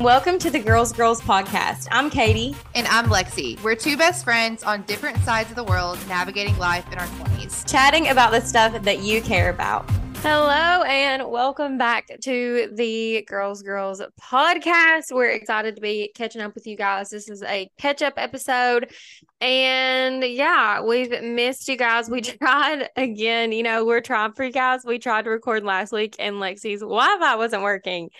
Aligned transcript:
Welcome 0.00 0.40
to 0.40 0.50
the 0.50 0.58
Girls 0.58 0.92
Girls 0.92 1.20
podcast. 1.20 1.86
I'm 1.92 2.10
Katie. 2.10 2.56
And 2.74 2.84
I'm 2.88 3.06
Lexi. 3.06 3.62
We're 3.62 3.76
two 3.76 3.96
best 3.96 4.24
friends 4.24 4.64
on 4.64 4.82
different 4.82 5.18
sides 5.18 5.50
of 5.50 5.56
the 5.56 5.62
world 5.62 6.00
navigating 6.08 6.58
life 6.58 6.84
in 6.90 6.98
our 6.98 7.06
20s, 7.06 7.70
chatting 7.70 8.08
about 8.08 8.32
the 8.32 8.40
stuff 8.40 8.82
that 8.82 9.04
you 9.04 9.22
care 9.22 9.50
about. 9.50 9.88
Hello, 10.16 10.82
and 10.82 11.30
welcome 11.30 11.78
back 11.78 12.08
to 12.22 12.72
the 12.74 13.24
Girls 13.28 13.62
Girls 13.62 14.02
podcast. 14.20 15.12
We're 15.12 15.30
excited 15.30 15.76
to 15.76 15.80
be 15.80 16.10
catching 16.12 16.42
up 16.42 16.56
with 16.56 16.66
you 16.66 16.76
guys. 16.76 17.10
This 17.10 17.30
is 17.30 17.44
a 17.44 17.70
catch 17.78 18.02
up 18.02 18.14
episode. 18.16 18.92
And 19.40 20.24
yeah, 20.24 20.82
we've 20.82 21.22
missed 21.22 21.68
you 21.68 21.76
guys. 21.76 22.10
We 22.10 22.20
tried 22.22 22.88
again, 22.96 23.52
you 23.52 23.62
know, 23.62 23.84
we're 23.84 24.00
trying 24.00 24.32
for 24.32 24.44
you 24.44 24.52
guys. 24.52 24.80
We 24.84 24.98
tried 24.98 25.26
to 25.26 25.30
record 25.30 25.62
last 25.62 25.92
week, 25.92 26.16
and 26.18 26.36
Lexi's 26.36 26.80
Wi 26.80 27.16
Fi 27.20 27.36
wasn't 27.36 27.62
working. 27.62 28.10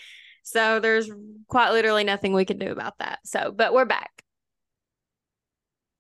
So 0.45 0.79
there's 0.79 1.11
quite 1.49 1.73
literally 1.73 2.05
nothing 2.05 2.33
we 2.33 2.45
can 2.45 2.59
do 2.59 2.71
about 2.71 2.99
that. 2.99 3.21
So, 3.25 3.53
but 3.55 3.73
we're 3.73 3.85
back. 3.85 4.23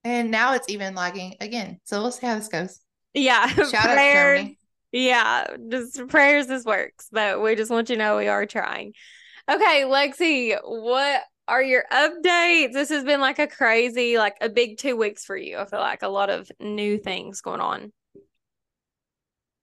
And 0.04 0.30
now 0.30 0.54
it's 0.54 0.68
even 0.68 0.94
lagging 0.94 1.36
again. 1.40 1.80
So 1.84 2.00
we'll 2.02 2.12
see 2.12 2.26
how 2.26 2.36
this 2.36 2.48
goes. 2.48 2.78
Yeah. 3.14 3.46
Shout 3.48 3.74
out 3.74 4.12
Germany. 4.12 4.58
Yeah, 4.92 5.48
just 5.70 6.06
prayers 6.06 6.46
this 6.46 6.64
works, 6.64 7.08
but 7.10 7.42
we 7.42 7.56
just 7.56 7.68
want 7.68 7.90
you 7.90 7.96
to 7.96 7.98
know 7.98 8.16
we 8.16 8.28
are 8.28 8.46
trying. 8.46 8.92
Okay, 9.50 9.82
Lexi, 9.82 10.56
what 10.62 11.22
are 11.48 11.62
your 11.62 11.82
updates? 11.92 12.72
This 12.72 12.90
has 12.90 13.02
been 13.02 13.20
like 13.20 13.40
a 13.40 13.48
crazy, 13.48 14.18
like 14.18 14.36
a 14.40 14.48
big 14.48 14.78
two 14.78 14.96
weeks 14.96 15.24
for 15.24 15.36
you. 15.36 15.58
I 15.58 15.64
feel 15.64 15.80
like 15.80 16.02
a 16.04 16.08
lot 16.08 16.30
of 16.30 16.48
new 16.60 16.96
things 16.96 17.40
going 17.40 17.60
on. 17.60 17.92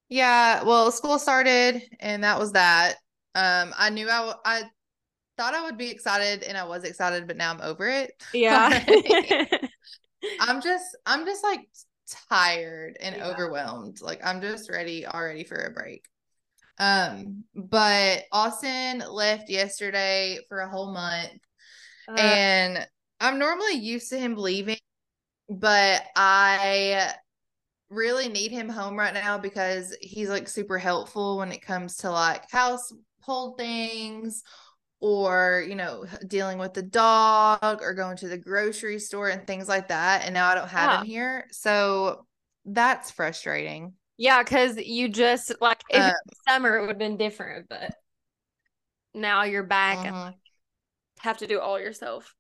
Yeah, 0.09 0.63
well, 0.63 0.91
school 0.91 1.17
started 1.17 1.81
and 2.01 2.25
that 2.25 2.37
was 2.37 2.51
that. 2.51 2.95
Um, 3.33 3.73
I 3.77 3.89
knew 3.89 4.09
I, 4.09 4.33
I 4.43 4.63
thought 5.41 5.55
I 5.55 5.63
would 5.63 5.77
be 5.77 5.89
excited 5.89 6.43
and 6.43 6.55
I 6.55 6.65
was 6.65 6.83
excited, 6.83 7.25
but 7.25 7.35
now 7.35 7.51
I'm 7.51 7.61
over 7.61 7.89
it. 7.89 8.13
Yeah. 8.31 8.69
I'm 10.39 10.61
just, 10.61 10.85
I'm 11.07 11.25
just 11.25 11.43
like 11.43 11.61
tired 12.29 12.95
and 13.01 13.15
yeah. 13.15 13.27
overwhelmed. 13.27 14.01
Like 14.01 14.23
I'm 14.23 14.39
just 14.39 14.69
ready 14.69 15.07
already 15.07 15.43
for 15.43 15.55
a 15.55 15.71
break. 15.71 16.05
Um, 16.77 17.43
but 17.55 18.25
Austin 18.31 19.03
left 19.09 19.49
yesterday 19.49 20.37
for 20.47 20.59
a 20.59 20.69
whole 20.69 20.93
month. 20.93 21.39
Uh, 22.07 22.19
and 22.19 22.87
I'm 23.19 23.39
normally 23.39 23.73
used 23.73 24.09
to 24.11 24.19
him 24.19 24.35
leaving, 24.35 24.77
but 25.49 26.03
I 26.15 27.13
really 27.89 28.29
need 28.29 28.51
him 28.51 28.69
home 28.69 28.97
right 28.97 29.13
now 29.13 29.39
because 29.39 29.97
he's 30.01 30.29
like 30.29 30.47
super 30.47 30.77
helpful 30.77 31.39
when 31.39 31.51
it 31.51 31.63
comes 31.63 31.97
to 31.97 32.11
like 32.11 32.43
household 32.51 33.57
things 33.57 34.43
or 35.01 35.65
you 35.67 35.75
know 35.75 36.05
dealing 36.27 36.57
with 36.57 36.73
the 36.73 36.81
dog 36.81 37.81
or 37.81 37.93
going 37.93 38.15
to 38.15 38.27
the 38.27 38.37
grocery 38.37 38.99
store 38.99 39.29
and 39.29 39.45
things 39.45 39.67
like 39.67 39.89
that 39.89 40.23
and 40.23 40.33
now 40.33 40.47
i 40.47 40.55
don't 40.55 40.69
have 40.69 40.89
yeah. 40.89 41.01
him 41.01 41.05
here 41.05 41.47
so 41.51 42.25
that's 42.65 43.11
frustrating 43.11 43.93
yeah 44.17 44.41
because 44.41 44.77
you 44.77 45.09
just 45.09 45.53
like 45.59 45.81
if 45.89 46.01
uh, 46.01 46.13
summer 46.47 46.77
it 46.77 46.81
would 46.81 46.89
have 46.89 46.97
been 46.99 47.17
different 47.17 47.67
but 47.69 47.93
now 49.13 49.43
you're 49.43 49.63
back 49.63 49.97
uh-huh. 49.97 50.07
and 50.07 50.15
mm-hmm. 50.15 51.27
have 51.27 51.37
to 51.37 51.47
do 51.47 51.59
all 51.59 51.79
yourself 51.79 52.35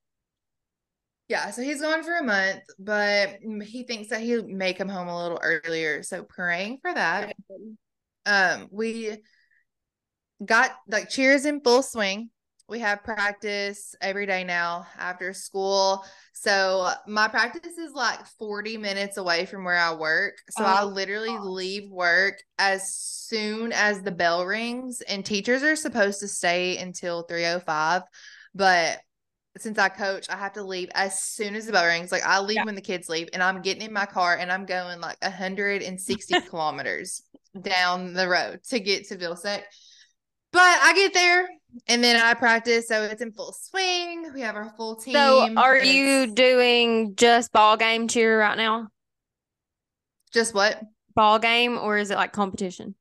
yeah 1.27 1.49
so 1.49 1.61
he's 1.61 1.81
gone 1.81 2.03
for 2.03 2.17
a 2.17 2.23
month 2.23 2.61
but 2.77 3.37
he 3.63 3.83
thinks 3.83 4.09
that 4.09 4.21
he'll 4.21 4.47
make 4.47 4.77
him 4.77 4.89
home 4.89 5.07
a 5.07 5.23
little 5.23 5.39
earlier 5.41 6.03
so 6.03 6.23
praying 6.23 6.77
for 6.81 6.93
that 6.93 7.33
um 8.27 8.67
we 8.71 9.17
got 10.43 10.71
like 10.87 11.09
cheers 11.09 11.45
in 11.45 11.61
full 11.61 11.83
swing. 11.83 12.29
We 12.71 12.79
have 12.79 13.03
practice 13.03 13.95
every 13.99 14.25
day 14.25 14.45
now 14.45 14.87
after 14.97 15.33
school. 15.33 16.05
So 16.31 16.89
my 17.05 17.27
practice 17.27 17.77
is 17.77 17.91
like 17.91 18.25
40 18.39 18.77
minutes 18.77 19.17
away 19.17 19.45
from 19.45 19.65
where 19.65 19.77
I 19.77 19.93
work. 19.93 20.35
So 20.51 20.63
oh, 20.63 20.67
I 20.67 20.83
literally 20.85 21.35
gosh. 21.35 21.43
leave 21.43 21.91
work 21.91 22.35
as 22.57 22.95
soon 22.95 23.73
as 23.73 24.03
the 24.03 24.11
bell 24.13 24.45
rings 24.45 25.01
and 25.01 25.25
teachers 25.25 25.63
are 25.63 25.75
supposed 25.75 26.21
to 26.21 26.29
stay 26.29 26.77
until 26.77 27.23
305, 27.23 28.03
but 28.55 28.99
since 29.57 29.77
I 29.77 29.89
coach, 29.89 30.29
I 30.29 30.37
have 30.37 30.53
to 30.53 30.63
leave 30.63 30.91
as 30.95 31.21
soon 31.21 31.55
as 31.55 31.65
the 31.65 31.73
bell 31.73 31.85
rings. 31.85 32.09
Like 32.09 32.25
I 32.25 32.39
leave 32.39 32.55
yeah. 32.55 32.63
when 32.63 32.75
the 32.75 32.81
kids 32.81 33.09
leave, 33.09 33.27
and 33.33 33.43
I'm 33.43 33.61
getting 33.61 33.83
in 33.83 33.91
my 33.91 34.05
car 34.05 34.37
and 34.37 34.49
I'm 34.49 34.65
going 34.65 35.01
like 35.01 35.17
160 35.21 36.41
kilometers 36.49 37.21
down 37.61 38.13
the 38.13 38.29
road 38.29 38.61
to 38.69 38.79
get 38.79 39.09
to 39.09 39.17
Vilseck. 39.17 39.63
But 40.53 40.79
I 40.81 40.93
get 40.95 41.13
there 41.13 41.49
and 41.87 42.03
then 42.03 42.15
I 42.15 42.33
practice, 42.33 42.87
so 42.87 43.03
it's 43.03 43.21
in 43.21 43.31
full 43.31 43.53
swing. 43.53 44.31
We 44.33 44.41
have 44.41 44.55
our 44.55 44.73
full 44.75 44.95
team. 44.95 45.13
So, 45.13 45.55
are 45.55 45.77
you 45.77 46.27
doing 46.27 47.15
just 47.15 47.51
ball 47.51 47.77
game 47.77 48.07
cheer 48.07 48.39
right 48.39 48.57
now? 48.57 48.89
Just 50.31 50.53
what? 50.53 50.81
Ball 51.15 51.39
game, 51.39 51.77
or 51.77 51.97
is 51.97 52.11
it 52.11 52.15
like 52.15 52.33
competition? 52.33 52.95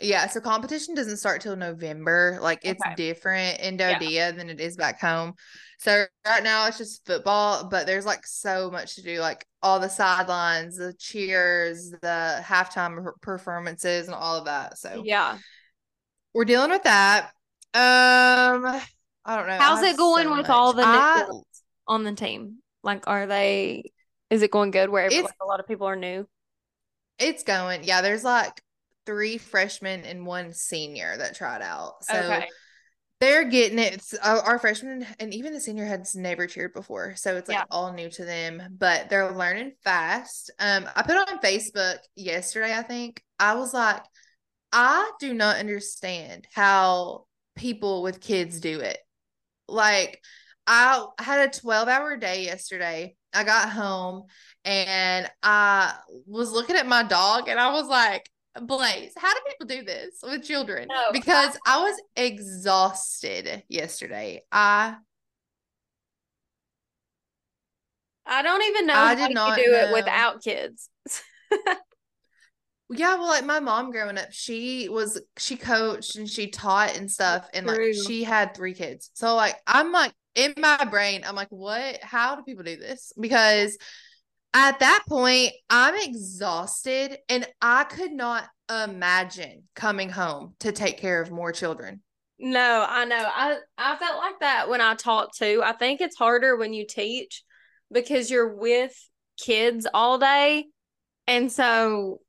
Yeah, 0.00 0.26
so 0.26 0.40
competition 0.40 0.94
doesn't 0.94 1.18
start 1.18 1.40
till 1.40 1.56
November. 1.56 2.38
Like 2.42 2.60
it's 2.62 2.82
okay. 2.84 2.94
different 2.96 3.60
in 3.60 3.76
DoDEA 3.76 4.10
yeah. 4.10 4.30
than 4.32 4.50
it 4.50 4.60
is 4.60 4.76
back 4.76 5.00
home. 5.00 5.34
So 5.78 6.04
right 6.26 6.42
now 6.42 6.66
it's 6.66 6.78
just 6.78 7.06
football, 7.06 7.68
but 7.68 7.86
there's 7.86 8.06
like 8.06 8.26
so 8.26 8.70
much 8.70 8.96
to 8.96 9.02
do, 9.02 9.20
like 9.20 9.46
all 9.62 9.78
the 9.78 9.88
sidelines, 9.88 10.76
the 10.76 10.94
cheers, 10.94 11.90
the 11.90 12.42
halftime 12.42 13.04
performances, 13.22 14.06
and 14.06 14.14
all 14.14 14.36
of 14.36 14.46
that. 14.46 14.78
So 14.78 15.02
yeah, 15.04 15.38
we're 16.34 16.44
dealing 16.44 16.70
with 16.70 16.82
that. 16.82 17.30
Um, 17.72 18.66
I 19.24 19.36
don't 19.36 19.46
know. 19.46 19.58
How's 19.58 19.82
it 19.82 19.96
going 19.96 20.24
so 20.24 20.30
with 20.30 20.48
much. 20.48 20.50
all 20.50 20.72
the 20.72 20.82
I, 20.84 21.26
on 21.88 22.04
the 22.04 22.12
team? 22.12 22.58
Like, 22.82 23.06
are 23.06 23.26
they? 23.26 23.92
Is 24.30 24.42
it 24.42 24.50
going 24.50 24.70
good? 24.70 24.90
Where 24.90 25.08
like, 25.08 25.26
a 25.40 25.46
lot 25.46 25.60
of 25.60 25.66
people 25.66 25.86
are 25.86 25.96
new. 25.96 26.26
It's 27.18 27.42
going. 27.44 27.84
Yeah, 27.84 28.02
there's 28.02 28.24
like 28.24 28.60
three 29.06 29.38
freshmen 29.38 30.04
and 30.04 30.26
one 30.26 30.52
senior 30.52 31.16
that 31.16 31.36
tried 31.36 31.62
out. 31.62 32.04
So. 32.04 32.18
Okay 32.18 32.46
they're 33.24 33.44
getting 33.44 33.78
it. 33.78 34.02
Uh, 34.22 34.40
our 34.44 34.58
freshmen 34.58 35.06
and 35.18 35.32
even 35.32 35.52
the 35.52 35.60
senior 35.60 35.86
has 35.86 36.14
never 36.14 36.46
cheered 36.46 36.74
before, 36.74 37.14
so 37.16 37.36
it's 37.36 37.48
like 37.48 37.58
yeah. 37.58 37.64
all 37.70 37.92
new 37.92 38.10
to 38.10 38.24
them. 38.24 38.62
But 38.76 39.08
they're 39.08 39.34
learning 39.34 39.72
fast. 39.82 40.50
Um, 40.58 40.88
I 40.94 41.02
put 41.02 41.16
on 41.16 41.38
Facebook 41.38 41.98
yesterday. 42.16 42.76
I 42.76 42.82
think 42.82 43.22
I 43.38 43.54
was 43.54 43.72
like, 43.72 44.02
I 44.74 45.12
do 45.20 45.32
not 45.32 45.56
understand 45.56 46.48
how 46.52 47.26
people 47.54 48.02
with 48.02 48.20
kids 48.20 48.58
do 48.58 48.80
it. 48.80 48.98
Like, 49.68 50.20
I 50.66 51.06
had 51.18 51.48
a 51.48 51.58
twelve 51.60 51.86
hour 51.88 52.16
day 52.16 52.44
yesterday. 52.44 53.14
I 53.32 53.44
got 53.44 53.70
home 53.70 54.24
and 54.64 55.30
I 55.42 55.94
was 56.26 56.50
looking 56.50 56.76
at 56.76 56.86
my 56.86 57.04
dog, 57.04 57.48
and 57.48 57.60
I 57.60 57.72
was 57.72 57.86
like, 57.86 58.28
Blaze, 58.60 59.12
how 59.16 59.32
do 59.32 59.40
people 59.48 59.66
do 59.66 59.84
this 59.84 60.16
with 60.22 60.42
children? 60.42 60.88
No, 60.88 61.12
because 61.12 61.56
I, 61.66 61.76
I 61.78 61.82
was 61.82 62.00
exhausted 62.16 63.62
yesterday. 63.68 64.42
I 64.50 64.96
I 68.26 68.42
don't 68.42 68.62
even 68.62 68.86
know 68.86 68.94
I 68.94 69.14
did 69.14 69.34
not 69.34 69.56
do 69.56 69.70
know. 69.70 69.78
it 69.78 69.92
without 69.92 70.42
kids. 70.42 70.88
yeah, 72.90 73.14
well, 73.14 73.28
like 73.28 73.44
my 73.44 73.60
mom 73.60 73.90
growing 73.90 74.18
up, 74.18 74.32
she 74.32 74.88
was 74.88 75.20
she 75.38 75.56
coached 75.56 76.16
and 76.16 76.28
she 76.28 76.48
taught 76.48 76.96
and 76.96 77.10
stuff, 77.10 77.48
and 77.54 77.66
like 77.66 77.94
she 78.06 78.24
had 78.24 78.54
three 78.54 78.74
kids. 78.74 79.10
So 79.14 79.34
like 79.34 79.56
I'm 79.66 79.90
like 79.90 80.12
in 80.34 80.54
my 80.58 80.84
brain, 80.84 81.22
I'm 81.26 81.34
like, 81.34 81.48
what? 81.50 82.02
How 82.02 82.36
do 82.36 82.42
people 82.42 82.64
do 82.64 82.76
this? 82.76 83.12
Because 83.18 83.78
at 84.52 84.80
that 84.80 85.04
point, 85.08 85.52
I'm 85.70 85.94
exhausted 85.96 87.18
and 87.28 87.46
I 87.60 87.84
could 87.84 88.12
not 88.12 88.48
imagine 88.70 89.64
coming 89.74 90.10
home 90.10 90.54
to 90.60 90.72
take 90.72 90.98
care 90.98 91.20
of 91.20 91.30
more 91.30 91.52
children. 91.52 92.02
No, 92.38 92.84
I 92.88 93.04
know. 93.04 93.24
I 93.26 93.58
I 93.78 93.96
felt 93.96 94.18
like 94.18 94.40
that 94.40 94.68
when 94.68 94.80
I 94.80 94.94
taught 94.94 95.34
too. 95.34 95.62
I 95.64 95.72
think 95.72 96.00
it's 96.00 96.16
harder 96.16 96.56
when 96.56 96.72
you 96.72 96.86
teach 96.86 97.42
because 97.90 98.30
you're 98.30 98.54
with 98.54 98.94
kids 99.38 99.86
all 99.94 100.18
day. 100.18 100.66
And 101.26 101.50
so 101.50 102.20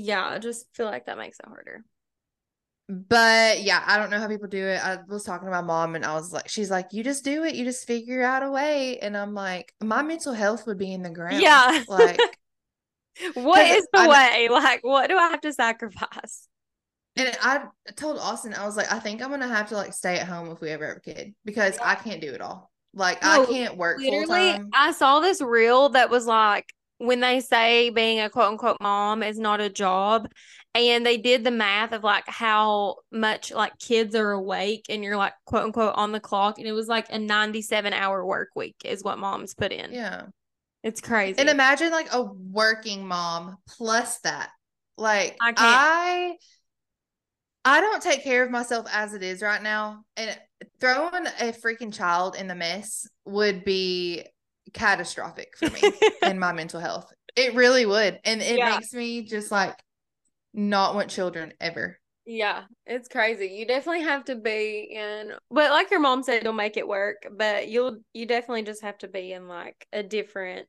yeah, 0.00 0.26
I 0.26 0.38
just 0.38 0.66
feel 0.74 0.86
like 0.86 1.06
that 1.06 1.18
makes 1.18 1.38
it 1.38 1.46
harder 1.46 1.84
but 2.90 3.62
yeah, 3.62 3.84
I 3.86 3.98
don't 3.98 4.10
know 4.10 4.18
how 4.18 4.26
people 4.26 4.48
do 4.48 4.66
it. 4.66 4.84
I 4.84 4.98
was 5.08 5.22
talking 5.22 5.46
to 5.46 5.52
my 5.52 5.60
mom 5.60 5.94
and 5.94 6.04
I 6.04 6.14
was 6.14 6.32
like, 6.32 6.48
she's 6.48 6.70
like, 6.70 6.88
you 6.92 7.04
just 7.04 7.24
do 7.24 7.44
it. 7.44 7.54
You 7.54 7.64
just 7.64 7.86
figure 7.86 8.22
out 8.22 8.42
a 8.42 8.50
way. 8.50 8.98
And 8.98 9.16
I'm 9.16 9.32
like, 9.32 9.72
my 9.80 10.02
mental 10.02 10.32
health 10.32 10.66
would 10.66 10.78
be 10.78 10.92
in 10.92 11.02
the 11.02 11.10
ground. 11.10 11.40
Yeah. 11.40 11.84
Like, 11.88 12.18
what 13.34 13.66
is 13.66 13.86
the 13.92 14.00
I, 14.00 14.08
way? 14.08 14.48
Like, 14.48 14.82
what 14.82 15.08
do 15.08 15.16
I 15.16 15.28
have 15.28 15.40
to 15.42 15.52
sacrifice? 15.52 16.48
And 17.16 17.36
I 17.42 17.64
told 17.96 18.18
Austin, 18.18 18.54
I 18.54 18.64
was 18.64 18.76
like, 18.76 18.90
I 18.92 18.98
think 18.98 19.20
I'm 19.20 19.28
going 19.28 19.40
to 19.40 19.48
have 19.48 19.68
to 19.70 19.76
like 19.76 19.92
stay 19.92 20.18
at 20.18 20.26
home 20.26 20.50
if 20.50 20.60
we 20.60 20.70
ever 20.70 20.86
have 20.86 20.96
a 20.96 21.00
kid 21.00 21.34
because 21.44 21.76
I 21.82 21.96
can't 21.96 22.20
do 22.20 22.32
it 22.32 22.40
all. 22.40 22.70
Like, 22.94 23.22
no, 23.22 23.42
I 23.42 23.46
can't 23.46 23.76
work. 23.76 23.98
Literally, 23.98 24.58
I 24.72 24.92
saw 24.92 25.20
this 25.20 25.40
reel 25.42 25.90
that 25.90 26.08
was 26.10 26.26
like, 26.26 26.72
when 27.00 27.20
they 27.20 27.40
say 27.40 27.88
being 27.88 28.20
a 28.20 28.28
quote 28.28 28.52
unquote 28.52 28.76
mom 28.78 29.22
is 29.22 29.38
not 29.38 29.58
a 29.58 29.70
job 29.70 30.28
and 30.74 31.04
they 31.04 31.16
did 31.16 31.44
the 31.44 31.50
math 31.50 31.92
of 31.92 32.04
like 32.04 32.24
how 32.26 32.96
much 33.10 33.50
like 33.52 33.78
kids 33.78 34.14
are 34.14 34.32
awake 34.32 34.84
and 34.90 35.02
you're 35.02 35.16
like 35.16 35.32
quote 35.46 35.64
unquote 35.64 35.94
on 35.96 36.12
the 36.12 36.20
clock 36.20 36.58
and 36.58 36.66
it 36.68 36.72
was 36.72 36.88
like 36.88 37.06
a 37.08 37.18
97 37.18 37.94
hour 37.94 38.24
work 38.24 38.50
week 38.54 38.76
is 38.84 39.02
what 39.02 39.18
moms 39.18 39.54
put 39.54 39.72
in. 39.72 39.92
Yeah. 39.92 40.26
It's 40.82 41.00
crazy. 41.00 41.38
and 41.38 41.48
imagine 41.48 41.90
like 41.90 42.12
a 42.12 42.22
working 42.22 43.08
mom 43.08 43.56
plus 43.66 44.18
that. 44.20 44.50
Like 44.98 45.38
I 45.40 45.54
i 45.56 46.36
i 47.64 47.80
don't 47.80 48.02
take 48.02 48.22
care 48.22 48.42
of 48.42 48.50
myself 48.50 48.86
as 48.92 49.14
it 49.14 49.22
is 49.22 49.40
right 49.40 49.62
now 49.62 50.02
and 50.18 50.38
throwing 50.80 51.26
a 51.26 51.52
freaking 51.52 51.94
child 51.94 52.36
in 52.36 52.46
the 52.46 52.54
mess 52.54 53.06
would 53.24 53.64
be 53.64 54.24
catastrophic 54.72 55.56
for 55.56 55.70
me 55.70 55.96
and 56.22 56.40
my 56.40 56.52
mental 56.52 56.80
health 56.80 57.12
it 57.36 57.54
really 57.54 57.86
would 57.86 58.20
and 58.24 58.42
it 58.42 58.56
Yeah. 58.56 58.64
makes 58.64 58.92
me 58.92 59.22
just 59.22 59.50
like 59.50 59.76
not 60.54 60.94
want 60.94 61.10
children 61.10 61.52
ever 61.60 61.98
Yeah, 62.26 62.64
it's 62.86 63.08
crazy. 63.08 63.46
You 63.48 63.66
definitely 63.66 64.02
have 64.04 64.24
to 64.26 64.36
be 64.36 64.88
in, 64.92 65.32
but 65.50 65.70
like 65.70 65.90
your 65.90 66.00
mom 66.00 66.22
said, 66.22 66.44
you'll 66.44 66.52
make 66.52 66.76
it 66.76 66.86
work. 66.86 67.26
But 67.30 67.68
you'll, 67.68 67.98
you 68.12 68.26
definitely 68.26 68.62
just 68.62 68.82
have 68.82 68.98
to 68.98 69.08
be 69.08 69.32
in 69.32 69.48
like 69.48 69.86
a 69.92 70.02
different 70.02 70.68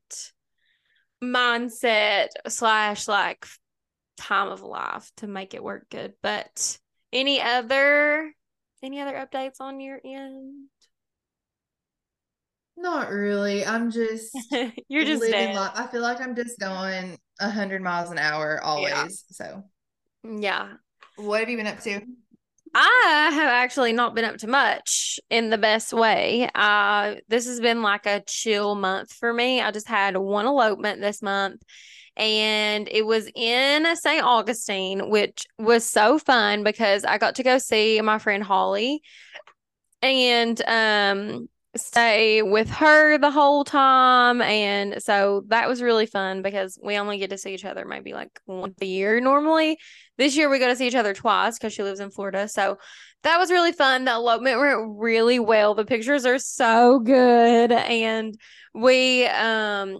mindset 1.24 2.30
slash 2.48 3.07
like 3.07 3.45
time 4.18 4.50
of 4.50 4.62
life 4.62 5.12
to 5.18 5.27
make 5.27 5.53
it 5.53 5.63
work 5.63 5.89
good. 5.89 6.13
But 6.24 6.80
any 7.13 7.42
other, 7.42 8.33
any 8.83 9.01
other 9.01 9.13
updates 9.15 9.62
on 9.62 9.80
your 9.80 10.00
end? 10.03 10.68
Not 12.78 13.10
really 13.10 13.66
i'm 13.66 13.92
just 13.92 14.36
You're 14.88 15.06
just 15.06 15.22
living 15.22 15.54
life 15.54 15.72
i 15.76 15.88
feel 15.88 16.02
like 16.02 16.22
i'm 16.22 16.36
just 16.36 16.60
going 16.60 17.18
100 17.40 17.82
miles 17.82 18.12
an 18.12 18.18
hour 18.18 18.62
always 18.64 19.26
so 19.32 19.64
Yeah. 20.24 20.74
what 21.16 21.42
have 21.42 21.50
you 21.50 21.58
been 21.58 21.68
up 21.68 21.80
to 21.82 22.02
I 22.74 23.30
have 23.34 23.50
actually 23.50 23.92
not 23.92 24.16
been 24.16 24.24
up 24.24 24.38
to 24.38 24.48
much 24.48 25.20
in 25.30 25.50
the 25.50 25.58
best 25.58 25.92
way. 25.92 26.50
Uh, 26.56 27.16
this 27.28 27.46
has 27.46 27.60
been 27.60 27.82
like 27.82 28.06
a 28.06 28.24
chill 28.26 28.76
month 28.76 29.12
for 29.12 29.34
me. 29.34 29.60
I 29.62 29.72
just 29.72 29.90
had 29.90 30.16
one 30.16 30.46
elopement 30.46 31.02
this 31.02 31.22
month, 31.22 31.62
and 32.16 32.88
it 32.90 33.06
was 33.06 33.30
in 33.36 33.94
St. 33.98 34.24
Augustine, 34.24 35.10
which 35.10 35.46
was 35.60 35.84
so 35.84 36.18
fun 36.18 36.64
because 36.64 37.04
I 37.04 37.18
got 37.18 37.36
to 37.36 37.44
go 37.44 37.58
see 37.58 38.00
my 38.00 38.20
friend 38.20 38.44
Holly 38.44 39.02
and 40.02 40.60
um 40.66 41.48
stay 41.76 42.42
with 42.42 42.70
her 42.70 43.18
the 43.18 43.32
whole 43.32 43.64
time. 43.64 44.42
And 44.42 45.02
so 45.02 45.44
that 45.48 45.70
was 45.70 45.82
really 45.82 46.06
fun 46.06 46.42
because 46.42 46.78
we 46.84 46.98
only 46.98 47.18
get 47.18 47.30
to 47.30 47.38
see 47.38 47.54
each 47.54 47.66
other 47.66 47.86
maybe 47.86 48.14
like 48.14 48.40
once 48.46 48.78
a 48.82 48.86
year 48.86 49.22
normally. 49.22 49.78
This 50.18 50.36
year 50.36 50.50
we 50.50 50.60
got 50.60 50.68
to 50.68 50.76
see 50.76 50.88
each 50.88 50.96
other 50.96 51.14
twice 51.14 51.58
because 51.58 51.74
she 51.74 51.84
lives 51.84 52.00
in 52.00 52.12
Florida. 52.12 52.48
So 52.48 52.78
that 53.24 53.38
was 53.38 53.52
really 53.52 53.72
fun. 53.72 54.06
The 54.06 54.12
elopement 54.12 54.60
went 54.60 55.00
really 55.00 55.40
well. 55.40 55.74
The 55.74 55.86
pictures 55.86 56.26
are 56.26 56.40
so 56.40 57.00
good. 57.00 57.72
And 57.72 58.36
we 58.74 59.26
um 59.28 59.98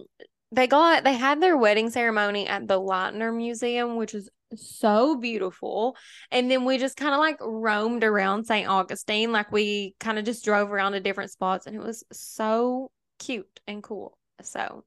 they 0.50 0.66
got 0.66 1.04
they 1.04 1.14
had 1.14 1.40
their 1.40 1.56
wedding 1.56 1.90
ceremony 1.90 2.46
at 2.46 2.68
the 2.68 2.78
Lightner 2.78 3.34
Museum, 3.34 3.96
which 3.96 4.14
is 4.14 4.28
so 4.56 5.16
beautiful. 5.16 5.96
And 6.30 6.50
then 6.50 6.64
we 6.64 6.78
just 6.78 6.96
kind 6.96 7.14
of 7.14 7.20
like 7.20 7.36
roamed 7.40 8.04
around 8.04 8.44
St. 8.46 8.68
Augustine. 8.68 9.32
Like 9.32 9.50
we 9.52 9.94
kind 10.00 10.18
of 10.18 10.24
just 10.24 10.44
drove 10.44 10.70
around 10.72 10.92
to 10.92 11.00
different 11.00 11.30
spots 11.30 11.66
and 11.66 11.76
it 11.76 11.82
was 11.82 12.04
so 12.12 12.90
cute 13.18 13.60
and 13.66 13.82
cool. 13.82 14.16
So 14.42 14.84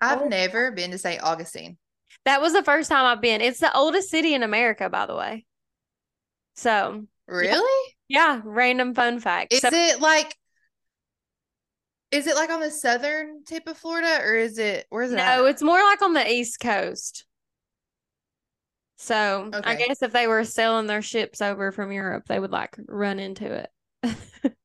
i've 0.00 0.22
Oh. 0.22 0.28
never 0.28 0.70
been 0.70 0.90
to 0.92 0.98
st 0.98 1.22
augustine 1.22 1.76
that 2.24 2.40
was 2.40 2.52
the 2.52 2.62
first 2.62 2.88
time 2.90 3.04
I've 3.04 3.20
been. 3.22 3.40
It's 3.40 3.60
the 3.60 3.74
oldest 3.76 4.10
city 4.10 4.34
in 4.34 4.42
America, 4.42 4.88
by 4.90 5.06
the 5.06 5.14
way. 5.16 5.46
So 6.56 7.06
really 7.26 7.94
yeah, 8.08 8.40
random 8.44 8.94
fun 8.94 9.20
fact. 9.20 9.52
Is 9.52 9.60
So 9.60 9.68
it 9.72 10.00
like 10.00 10.34
is 12.10 12.26
it 12.26 12.34
like 12.36 12.50
on 12.50 12.60
the 12.60 12.70
southern 12.70 13.44
tip 13.44 13.66
of 13.66 13.76
Florida 13.76 14.20
or 14.22 14.34
is 14.34 14.58
it 14.58 14.86
where's 14.90 15.12
it 15.12 15.16
no, 15.16 15.22
at? 15.22 15.44
it's 15.46 15.62
more 15.62 15.78
like 15.82 16.02
on 16.02 16.14
the 16.14 16.30
East 16.30 16.60
Coast. 16.60 17.24
So 18.98 19.56
I 19.62 19.74
guess 19.76 20.02
if 20.02 20.12
they 20.12 20.26
were 20.26 20.44
sailing 20.44 20.86
their 20.88 21.02
ships 21.02 21.40
over 21.40 21.72
from 21.72 21.92
Europe, 21.92 22.24
they 22.28 22.40
would 22.40 22.50
like 22.52 22.76
run 22.88 23.18
into 23.20 23.46
it. 23.52 23.70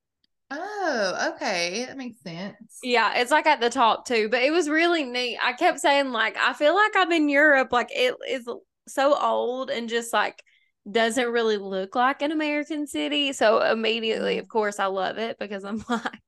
Oh, 0.51 1.33
okay. 1.35 1.85
That 1.85 1.97
makes 1.97 2.21
sense. 2.21 2.80
Yeah, 2.81 3.13
it's 3.19 3.31
like 3.31 3.45
at 3.45 3.62
the 3.62 3.69
top 3.69 4.06
too, 4.06 4.27
but 4.30 4.41
it 4.44 4.51
was 4.51 4.68
really 4.69 5.03
neat. 5.06 5.38
I 5.41 5.53
kept 5.53 5.80
saying 5.80 6.12
like 6.12 6.35
I 6.38 6.53
feel 6.53 6.75
like 6.75 6.91
I'm 6.95 7.12
in 7.13 7.30
Europe, 7.30 7.71
like 7.71 7.88
it 7.91 8.15
is 8.30 8.47
so 8.88 9.18
old 9.19 9.69
and 9.69 9.88
just 9.88 10.12
like 10.12 10.44
doesn't 10.91 11.29
really 11.31 11.56
look 11.57 11.95
like 11.95 12.21
an 12.21 12.31
American 12.33 12.86
city. 12.86 13.31
So 13.31 13.62
immediately, 13.62 14.38
Mhm. 14.38 14.39
of 14.39 14.50
course, 14.50 14.79
I 14.79 14.88
love 14.88 15.18
it 15.18 15.39
because 15.39 15.63
I'm 15.63 15.83
like 15.89 16.19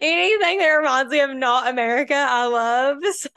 anything 0.00 0.58
that 0.58 0.68
reminds 0.78 1.12
me 1.12 1.20
of 1.20 1.30
not 1.34 1.68
America, 1.68 2.14
I 2.14 2.46
love. 2.46 2.98
So 3.14 3.30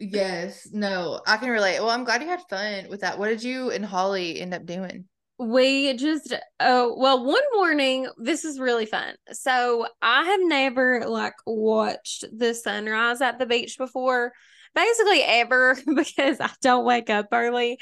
Yes. 0.00 0.68
No, 0.72 1.20
I 1.26 1.36
can 1.36 1.50
relate. 1.50 1.78
Well, 1.80 1.90
I'm 1.90 2.04
glad 2.04 2.22
you 2.22 2.28
had 2.28 2.42
fun 2.48 2.88
with 2.88 3.00
that. 3.00 3.18
What 3.18 3.28
did 3.28 3.42
you 3.42 3.70
and 3.70 3.84
Holly 3.84 4.40
end 4.40 4.54
up 4.54 4.66
doing? 4.66 5.04
We 5.40 5.94
just 5.94 6.34
oh 6.58 6.96
well 6.98 7.24
one 7.24 7.42
morning 7.52 8.08
this 8.18 8.44
is 8.44 8.58
really 8.58 8.86
fun. 8.86 9.14
So 9.30 9.86
I 10.02 10.24
have 10.24 10.40
never 10.42 11.04
like 11.06 11.34
watched 11.46 12.24
the 12.36 12.54
sunrise 12.54 13.20
at 13.20 13.38
the 13.38 13.46
beach 13.46 13.78
before. 13.78 14.32
Basically 14.74 15.22
ever 15.22 15.76
because 15.94 16.40
I 16.40 16.50
don't 16.60 16.84
wake 16.84 17.08
up 17.08 17.26
early. 17.32 17.78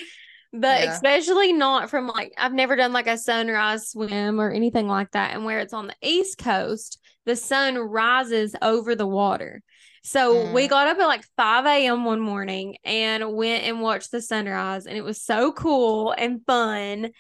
But 0.53 0.85
Yeah. 0.85 0.93
especially 0.93 1.53
not 1.55 1.89
from 1.89 2.07
like 2.09 2.33
I've 2.37 2.53
never 2.53 2.77
done 2.77 2.93
like 2.93 3.07
a 3.07 3.17
sunrise 3.19 3.89
swim 3.91 4.39
or 4.39 4.51
anything 4.51 4.87
like 4.87 5.13
that. 5.13 5.35
And 5.35 5.45
where 5.45 5.61
it's 5.61 5.73
on 5.73 5.87
the 5.87 5.97
East 6.03 6.37
Coast, 6.39 6.99
the 7.25 7.37
sun 7.37 7.77
rises 7.77 8.55
over 8.61 8.95
the 8.95 9.07
water. 9.07 9.63
So 10.07 10.45
we 10.53 10.67
Mm. 10.67 10.71
got 10.71 10.89
up 10.89 10.99
at 10.99 11.07
like 11.07 11.25
5 11.37 11.87
a.m. 11.87 12.05
one 12.05 12.21
morning 12.21 12.77
and 12.85 13.35
went 13.35 13.65
and 13.65 13.81
watched 13.81 14.13
the 14.13 14.23
sunrise, 14.23 14.87
and 14.87 14.97
it 14.97 15.03
was 15.05 15.21
so 15.21 15.53
cool 15.53 16.13
and 16.17 16.45
fun. 16.47 17.11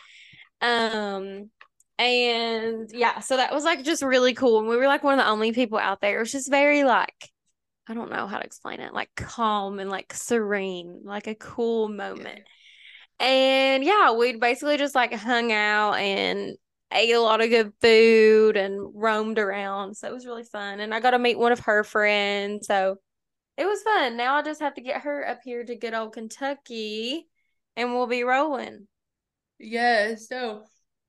Um, 0.61 1.51
and 1.99 2.91
yeah, 2.93 3.21
so 3.21 3.37
that 3.39 3.53
was 3.55 3.65
like 3.65 3.85
just 3.85 4.03
really 4.03 4.35
cool. 4.35 4.61
And 4.61 4.69
we 4.69 4.77
were 4.77 4.87
like 4.87 5.05
one 5.05 5.19
of 5.19 5.25
the 5.25 5.31
only 5.31 5.53
people 5.53 5.79
out 5.79 6.01
there. 6.01 6.17
It 6.17 6.21
was 6.21 6.33
just 6.33 6.51
very 6.51 6.85
like, 6.85 7.31
I 7.89 7.95
don't 7.95 8.11
know 8.11 8.27
how 8.27 8.39
to 8.39 8.45
explain 8.45 8.81
it, 8.81 8.95
like 8.95 9.11
calm 9.17 9.79
and 9.81 9.91
like 9.91 10.13
serene, 10.15 11.03
like 11.05 11.27
a 11.27 11.35
cool 11.35 11.89
moment. 11.89 12.45
And 13.21 13.85
yeah, 13.85 14.13
we'd 14.13 14.41
basically 14.41 14.77
just 14.79 14.95
like 14.95 15.15
hung 15.15 15.53
out 15.53 15.95
and 15.95 16.57
ate 16.93 17.13
a 17.13 17.21
lot 17.21 17.41
of 17.41 17.51
good 17.51 17.73
food 17.81 18.57
and 18.57 18.91
roamed 18.95 19.39
around. 19.39 19.97
So 19.97 20.09
it 20.09 20.15
was 20.15 20.27
really 20.27 20.45
fun. 20.45 20.81
And 20.81 20.95
I 20.95 21.01
got 21.01 21.11
to 21.11 21.19
meet 21.19 21.39
one 21.39 21.53
of 21.53 21.61
her 21.61 21.85
friends. 21.85 22.67
So 22.67 22.97
it 23.57 23.67
was 23.67 23.83
fun. 23.83 24.17
Now 24.17 24.37
I 24.37 24.43
just 24.43 24.61
have 24.61 24.75
to 24.75 24.81
get 24.81 25.03
her 25.03 25.27
up 25.27 25.41
here 25.45 25.65
to 25.65 25.77
good 25.77 25.95
old 25.95 26.13
Kentucky 26.13 27.27
and 27.77 27.93
we'll 27.93 28.07
be 28.07 28.23
rolling. 28.23 28.87
Yes. 29.59 30.29
So 30.29 30.65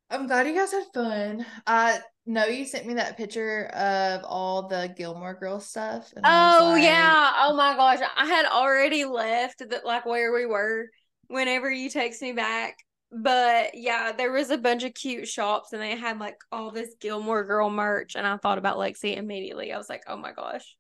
I'm 0.10 0.28
glad 0.28 0.48
you 0.48 0.56
guys 0.56 0.72
had 0.72 0.86
fun. 0.94 1.46
I 1.66 2.00
know 2.26 2.46
you 2.46 2.66
sent 2.66 2.86
me 2.86 2.96
that 2.96 3.18
picture 3.18 3.66
of 3.68 4.24
all 4.24 4.68
the 4.68 4.94
Gilmore 4.98 5.34
Girls 5.34 5.68
stuff. 5.68 6.12
and 6.16 6.26
Oh 6.26 6.72
like, 6.74 6.84
yeah. 6.84 7.34
Oh 7.40 7.56
my 7.56 7.76
gosh. 7.76 8.00
I 8.18 8.26
had 8.26 8.46
already 8.46 9.06
left 9.06 9.60
that 9.70 9.86
like 9.86 10.06
where 10.06 10.34
we 10.34 10.46
were 10.46 10.90
whenever 11.28 11.70
you 11.70 11.90
text 11.90 12.22
me 12.22 12.32
back. 12.32 12.78
But 13.12 13.72
yeah, 13.76 14.12
there 14.12 14.32
was 14.32 14.50
a 14.50 14.58
bunch 14.58 14.84
of 14.84 14.94
cute 14.94 15.28
shops 15.28 15.72
and 15.72 15.82
they 15.82 15.96
had 15.96 16.20
like 16.20 16.38
all 16.52 16.72
this 16.72 16.96
Gilmore 17.00 17.46
Girl 17.46 17.70
merch 17.70 18.16
and 18.16 18.28
I 18.28 18.38
thought 18.38 18.58
about 18.58 18.78
Lexi 18.78 19.16
immediately. 19.16 19.72
I 19.72 19.78
was 19.78 19.90
like, 19.90 20.04
"Oh 20.08 20.18
my 20.18 20.34
gosh. 20.34 20.76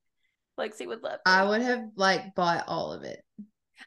Lexi 0.59 0.87
would 0.87 1.03
love 1.03 1.19
I 1.25 1.43
would 1.43 1.61
have 1.61 1.89
like 1.95 2.35
bought 2.35 2.65
all 2.67 2.91
of 2.91 3.03
it. 3.03 3.23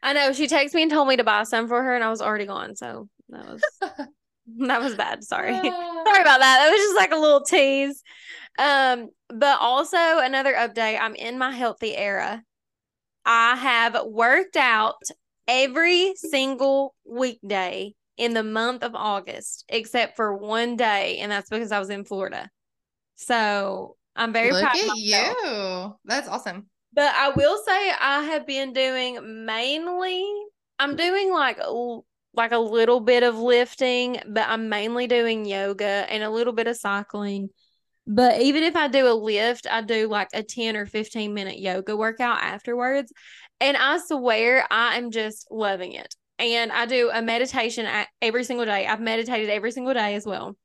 I 0.01 0.13
know 0.13 0.31
she 0.33 0.47
texted 0.47 0.73
me 0.73 0.83
and 0.83 0.91
told 0.91 1.07
me 1.07 1.17
to 1.17 1.23
buy 1.23 1.43
some 1.43 1.67
for 1.67 1.83
her 1.83 1.95
and 1.95 2.03
I 2.03 2.09
was 2.09 2.21
already 2.21 2.45
gone. 2.45 2.75
So 2.75 3.09
that 3.29 3.45
was 3.45 3.61
that 4.67 4.81
was 4.81 4.95
bad. 4.95 5.23
Sorry. 5.23 5.53
Sorry 5.53 5.61
about 5.69 6.39
that. 6.39 6.39
That 6.39 6.69
was 6.71 6.79
just 6.79 6.95
like 6.95 7.11
a 7.11 7.17
little 7.17 7.43
tease. 7.43 8.01
Um, 8.57 9.09
but 9.29 9.59
also 9.59 9.97
another 9.97 10.53
update. 10.53 10.99
I'm 10.99 11.15
in 11.15 11.37
my 11.37 11.51
healthy 11.51 11.95
era. 11.95 12.41
I 13.25 13.55
have 13.55 13.97
worked 14.05 14.57
out 14.57 15.01
every 15.47 16.13
single 16.15 16.95
weekday 17.05 17.93
in 18.21 18.35
the 18.35 18.43
month 18.43 18.83
of 18.83 18.93
August, 18.93 19.65
except 19.67 20.15
for 20.15 20.37
one 20.37 20.75
day, 20.75 21.17
and 21.17 21.31
that's 21.31 21.49
because 21.49 21.71
I 21.71 21.79
was 21.79 21.89
in 21.89 22.05
Florida. 22.05 22.51
So 23.15 23.97
I'm 24.15 24.31
very 24.31 24.51
Look 24.51 24.61
proud 24.61 24.75
at 24.75 24.95
you. 24.95 25.95
That's 26.05 26.27
awesome. 26.27 26.67
But 26.93 27.15
I 27.15 27.29
will 27.29 27.57
say 27.65 27.91
I 27.99 28.21
have 28.25 28.45
been 28.45 28.73
doing 28.73 29.45
mainly 29.45 30.23
I'm 30.77 30.95
doing 30.95 31.33
like 31.33 31.59
like 32.35 32.51
a 32.51 32.59
little 32.59 32.99
bit 32.99 33.23
of 33.23 33.39
lifting, 33.39 34.19
but 34.27 34.47
I'm 34.47 34.69
mainly 34.69 35.07
doing 35.07 35.45
yoga 35.45 36.05
and 36.07 36.21
a 36.21 36.29
little 36.29 36.53
bit 36.53 36.67
of 36.67 36.77
cycling. 36.77 37.49
But 38.05 38.39
even 38.41 38.61
if 38.61 38.75
I 38.75 38.87
do 38.87 39.07
a 39.07 39.17
lift, 39.17 39.65
I 39.69 39.81
do 39.81 40.07
like 40.07 40.29
a 40.33 40.43
10 40.43 40.77
or 40.77 40.85
15 40.85 41.33
minute 41.33 41.59
yoga 41.59 41.97
workout 41.97 42.43
afterwards. 42.43 43.11
And 43.59 43.75
I 43.75 43.97
swear 43.97 44.67
I 44.69 44.97
am 44.97 45.09
just 45.09 45.47
loving 45.49 45.93
it. 45.93 46.13
And 46.41 46.71
I 46.71 46.87
do 46.87 47.11
a 47.13 47.21
meditation 47.21 47.87
every 48.19 48.43
single 48.43 48.65
day. 48.65 48.87
I've 48.87 48.99
meditated 48.99 49.49
every 49.49 49.71
single 49.71 49.93
day 49.93 50.15
as 50.15 50.25
well. 50.25 50.57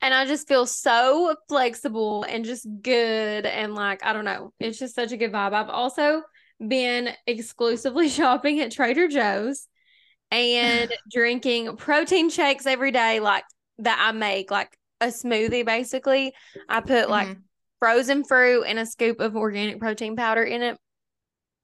And 0.00 0.14
I 0.14 0.24
just 0.24 0.46
feel 0.46 0.66
so 0.66 1.34
flexible 1.48 2.24
and 2.28 2.44
just 2.44 2.66
good. 2.80 3.44
And 3.44 3.74
like, 3.74 4.04
I 4.04 4.12
don't 4.12 4.24
know, 4.24 4.52
it's 4.60 4.78
just 4.78 4.94
such 4.94 5.10
a 5.10 5.16
good 5.16 5.32
vibe. 5.32 5.52
I've 5.52 5.68
also 5.68 6.22
been 6.66 7.10
exclusively 7.26 8.08
shopping 8.08 8.60
at 8.60 8.70
Trader 8.70 9.08
Joe's 9.08 9.66
and 10.30 10.92
drinking 11.12 11.76
protein 11.76 12.30
shakes 12.30 12.64
every 12.64 12.92
day, 12.92 13.18
like 13.18 13.44
that 13.78 13.98
I 14.00 14.12
make, 14.12 14.52
like 14.52 14.76
a 15.00 15.06
smoothie 15.06 15.66
basically. 15.66 16.34
I 16.68 16.82
put 16.82 17.10
like 17.10 17.28
mm-hmm. 17.28 17.40
frozen 17.80 18.22
fruit 18.22 18.62
and 18.62 18.78
a 18.78 18.86
scoop 18.86 19.18
of 19.18 19.36
organic 19.36 19.80
protein 19.80 20.14
powder 20.14 20.44
in 20.44 20.62
it. 20.62 20.78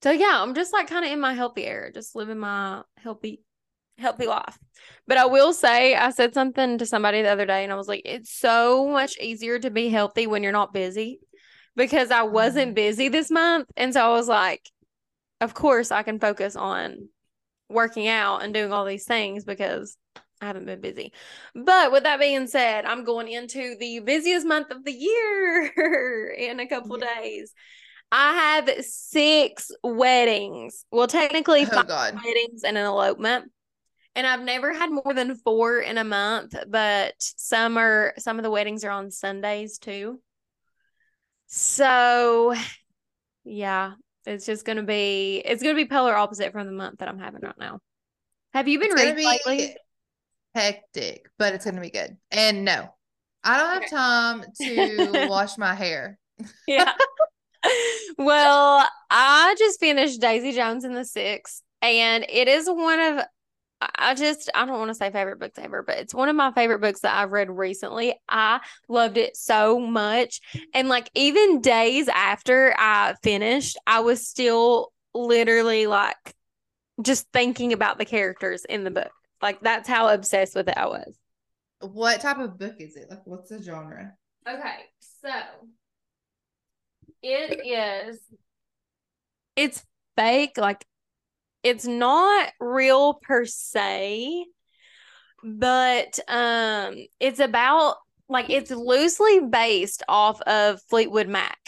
So 0.03 0.11
yeah, 0.11 0.41
I'm 0.43 0.55
just 0.55 0.73
like 0.73 0.89
kind 0.89 1.05
of 1.05 1.11
in 1.11 1.21
my 1.21 1.35
healthy 1.35 1.67
era, 1.67 1.93
just 1.93 2.15
living 2.15 2.39
my 2.39 2.83
healthy 2.97 3.41
healthy 3.99 4.27
life. 4.27 4.57
But 5.07 5.19
I 5.19 5.27
will 5.27 5.53
say 5.53 5.95
I 5.95 6.11
said 6.11 6.35
something 6.35 6.79
to 6.79 6.87
somebody 6.87 7.23
the 7.23 7.31
other 7.31 7.47
day 7.47 7.65
and 7.65 7.73
I 7.73 7.77
was 7.77 7.89
like, 7.89 8.03
it's 8.05 8.33
so 8.33 8.89
much 8.89 9.19
easier 9.19 9.59
to 9.59 9.71
be 9.71 9.89
healthy 9.89 10.27
when 10.27 10.43
you're 10.43 10.53
not 10.53 10.73
busy 10.73 11.19
because 11.75 12.11
I 12.11 12.23
wasn't 12.23 12.69
mm-hmm. 12.69 12.75
busy 12.75 13.09
this 13.09 13.31
month. 13.31 13.67
And 13.77 13.93
so 13.93 14.01
I 14.01 14.11
was 14.11 14.29
like, 14.29 14.69
of 15.41 15.55
course 15.55 15.91
I 15.91 16.03
can 16.03 16.21
focus 16.21 16.55
on 16.55 17.09
working 17.69 18.09
out 18.09 18.43
and 18.43 18.55
doing 18.55 18.73
all 18.73 18.85
these 18.85 19.05
things 19.05 19.45
because 19.45 19.97
I 20.41 20.47
haven't 20.47 20.67
been 20.67 20.81
busy. 20.81 21.13
But 21.55 21.91
with 21.91 22.05
that 22.05 22.21
being 22.21 22.47
said, 22.47 22.85
I'm 22.85 23.05
going 23.05 23.29
into 23.29 23.77
the 23.79 24.01
busiest 24.01 24.47
month 24.47 24.71
of 24.71 24.85
the 24.85 24.93
year 24.93 26.33
in 26.39 26.61
a 26.61 26.69
couple 26.69 26.99
yeah. 26.99 27.21
days. 27.21 27.53
I 28.11 28.33
have 28.33 28.85
six 28.85 29.71
weddings. 29.83 30.85
Well, 30.91 31.07
technically, 31.07 31.63
oh, 31.65 31.67
five 31.67 31.89
God. 31.89 32.15
weddings 32.15 32.65
and 32.65 32.79
an 32.79 32.85
elopement. 32.85 33.51
And 34.15 34.27
I've 34.27 34.43
never 34.43 34.73
had 34.73 34.91
more 34.91 35.15
than 35.15 35.37
four 35.37 35.79
in 35.79 35.99
a 35.99 36.05
month, 36.05 36.55
but 36.69 37.15
some 37.19 37.77
are 37.77 38.15
some 38.19 38.39
of 38.39 38.43
the 38.43 38.51
weddings 38.51 38.83
are 38.83 38.91
on 38.91 39.11
Sundays 39.11 39.79
too. 39.79 40.21
So 41.47 42.55
yeah, 43.45 43.93
it's 44.27 44.45
just 44.45 44.65
gonna 44.65 44.83
be 44.83 45.41
it's 45.45 45.63
gonna 45.63 45.77
be 45.77 45.87
polar 45.87 46.17
opposite 46.17 46.53
from 46.53 46.67
the 46.67 46.73
month 46.73 46.99
that 46.99 47.09
I'm 47.09 47.19
having 47.19 47.43
right 47.43 47.59
now. 47.61 47.79
Have 48.55 48.67
you 48.67 48.81
been 48.81 48.93
reading 48.93 49.25
lately? 49.25 49.77
hectic, 50.55 51.27
but 51.39 51.55
it's 51.55 51.65
gonna 51.65 51.81
be 51.81 51.91
good. 51.91 52.17
And 52.31 52.65
no, 52.65 52.93
I 53.45 53.59
don't 53.59 53.83
have 53.83 53.91
time 53.91 54.45
to 54.63 55.13
wash 55.29 55.57
my 55.59 55.75
hair. 55.75 56.19
yeah. 56.67 56.93
well, 58.19 58.87
I 59.11 59.55
just 59.59 59.81
finished 59.81 60.21
Daisy 60.21 60.53
Jones 60.53 60.85
and 60.85 60.97
the 60.97 61.05
Six, 61.05 61.63
and 61.83 62.25
it 62.29 62.49
is 62.49 62.69
one 62.69 63.01
of 63.01 63.25
I 63.81 64.15
just 64.15 64.51
I 64.55 64.65
don't 64.65 64.79
want 64.79 64.89
to 64.91 64.95
say 64.95 65.11
favorite 65.11 65.39
books 65.39 65.59
ever, 65.59 65.83
but 65.83 65.99
it's 65.99 66.15
one 66.15 66.29
of 66.29 66.35
my 66.35 66.53
favorite 66.53 66.81
books 66.81 67.01
that 67.01 67.17
I've 67.17 67.31
read 67.31 67.49
recently. 67.49 68.15
I 68.29 68.61
loved 68.89 69.17
it 69.17 69.37
so 69.37 69.79
much. 69.79 70.41
And 70.75 70.89
like 70.89 71.11
even 71.15 71.61
days 71.61 72.09
after 72.09 72.75
I 72.77 73.15
finished, 73.23 73.79
I 73.87 74.01
was 74.01 74.27
still 74.27 74.93
literally 75.15 75.87
like 75.87 76.35
just 77.01 77.27
thinking 77.33 77.73
about 77.73 77.99
the 77.99 78.05
characters 78.05 78.65
in 78.65 78.83
the 78.83 78.91
book. 78.91 79.13
Like 79.41 79.61
that's 79.61 79.89
how 79.89 80.09
obsessed 80.09 80.57
with 80.57 80.69
it 80.69 80.77
I 80.77 80.87
was. 80.87 81.17
What 81.81 82.21
type 82.21 82.39
of 82.39 82.59
book 82.59 82.77
is 82.81 82.97
it? 82.97 83.09
Like 83.09 83.25
what's 83.27 83.51
the 83.51 83.63
genre? 83.63 84.15
Okay, 84.49 84.77
so 84.99 85.31
it 87.29 87.67
is 88.11 88.21
it's 89.59 89.85
fake, 90.17 90.57
like 90.57 90.85
it's 91.63 91.87
not 91.87 92.51
real 92.61 93.15
per 93.15 93.45
se, 93.45 94.45
but 95.43 96.19
um 96.29 96.95
it's 97.21 97.41
about 97.41 97.97
like 98.29 98.51
it's 98.51 98.71
loosely 98.71 99.41
based 99.41 100.03
off 100.09 100.41
of 100.43 100.81
Fleetwood 100.89 101.29
Mac. 101.29 101.59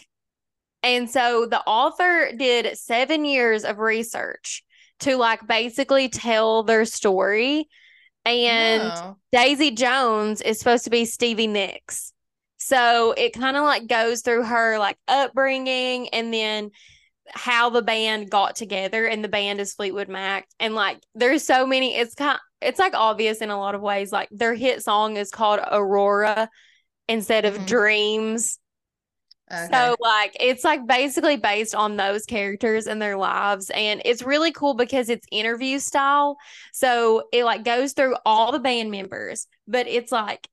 And 0.82 1.10
so 1.10 1.46
the 1.46 1.60
author 1.66 2.30
did 2.36 2.78
7 2.78 3.24
years 3.24 3.64
of 3.64 3.78
research 3.78 4.62
to 5.00 5.16
like 5.16 5.46
basically 5.46 6.08
tell 6.08 6.62
their 6.62 6.84
story. 6.84 7.68
And 8.24 8.92
oh. 8.94 9.16
Daisy 9.32 9.72
Jones 9.72 10.42
is 10.42 10.58
supposed 10.58 10.84
to 10.84 10.90
be 10.90 11.04
Stevie 11.06 11.46
Nicks. 11.46 12.12
So 12.70 13.14
it 13.18 13.32
kind 13.32 13.56
of 13.56 13.64
like 13.64 13.88
goes 13.88 14.20
through 14.20 14.44
her 14.44 14.78
like 14.78 14.96
upbringing 15.08 16.08
and 16.10 16.32
then 16.32 16.70
how 17.26 17.68
the 17.68 17.82
band 17.82 18.30
got 18.30 18.54
together 18.54 19.06
and 19.06 19.24
the 19.24 19.28
band 19.28 19.60
is 19.60 19.74
Fleetwood 19.74 20.08
Mac 20.08 20.46
and 20.60 20.76
like 20.76 21.02
there's 21.16 21.44
so 21.44 21.66
many 21.66 21.96
it's 21.96 22.14
kind 22.14 22.38
it's 22.60 22.78
like 22.78 22.94
obvious 22.94 23.38
in 23.38 23.50
a 23.50 23.58
lot 23.58 23.74
of 23.74 23.80
ways 23.80 24.12
like 24.12 24.28
their 24.30 24.54
hit 24.54 24.84
song 24.84 25.16
is 25.16 25.32
called 25.32 25.58
Aurora 25.68 26.48
instead 27.08 27.44
of 27.44 27.54
mm-hmm. 27.54 27.64
Dreams 27.64 28.60
Okay. 29.52 29.68
So 29.72 29.96
like 29.98 30.36
it's 30.38 30.62
like 30.62 30.86
basically 30.86 31.36
based 31.36 31.74
on 31.74 31.96
those 31.96 32.24
characters 32.24 32.86
and 32.86 33.02
their 33.02 33.16
lives 33.16 33.68
and 33.70 34.00
it's 34.04 34.22
really 34.22 34.52
cool 34.52 34.74
because 34.74 35.08
it's 35.08 35.26
interview 35.32 35.80
style. 35.80 36.36
So 36.72 37.24
it 37.32 37.42
like 37.42 37.64
goes 37.64 37.94
through 37.94 38.14
all 38.24 38.52
the 38.52 38.60
band 38.60 38.92
members, 38.92 39.48
but 39.66 39.88
it's 39.88 40.12
like 40.12 40.46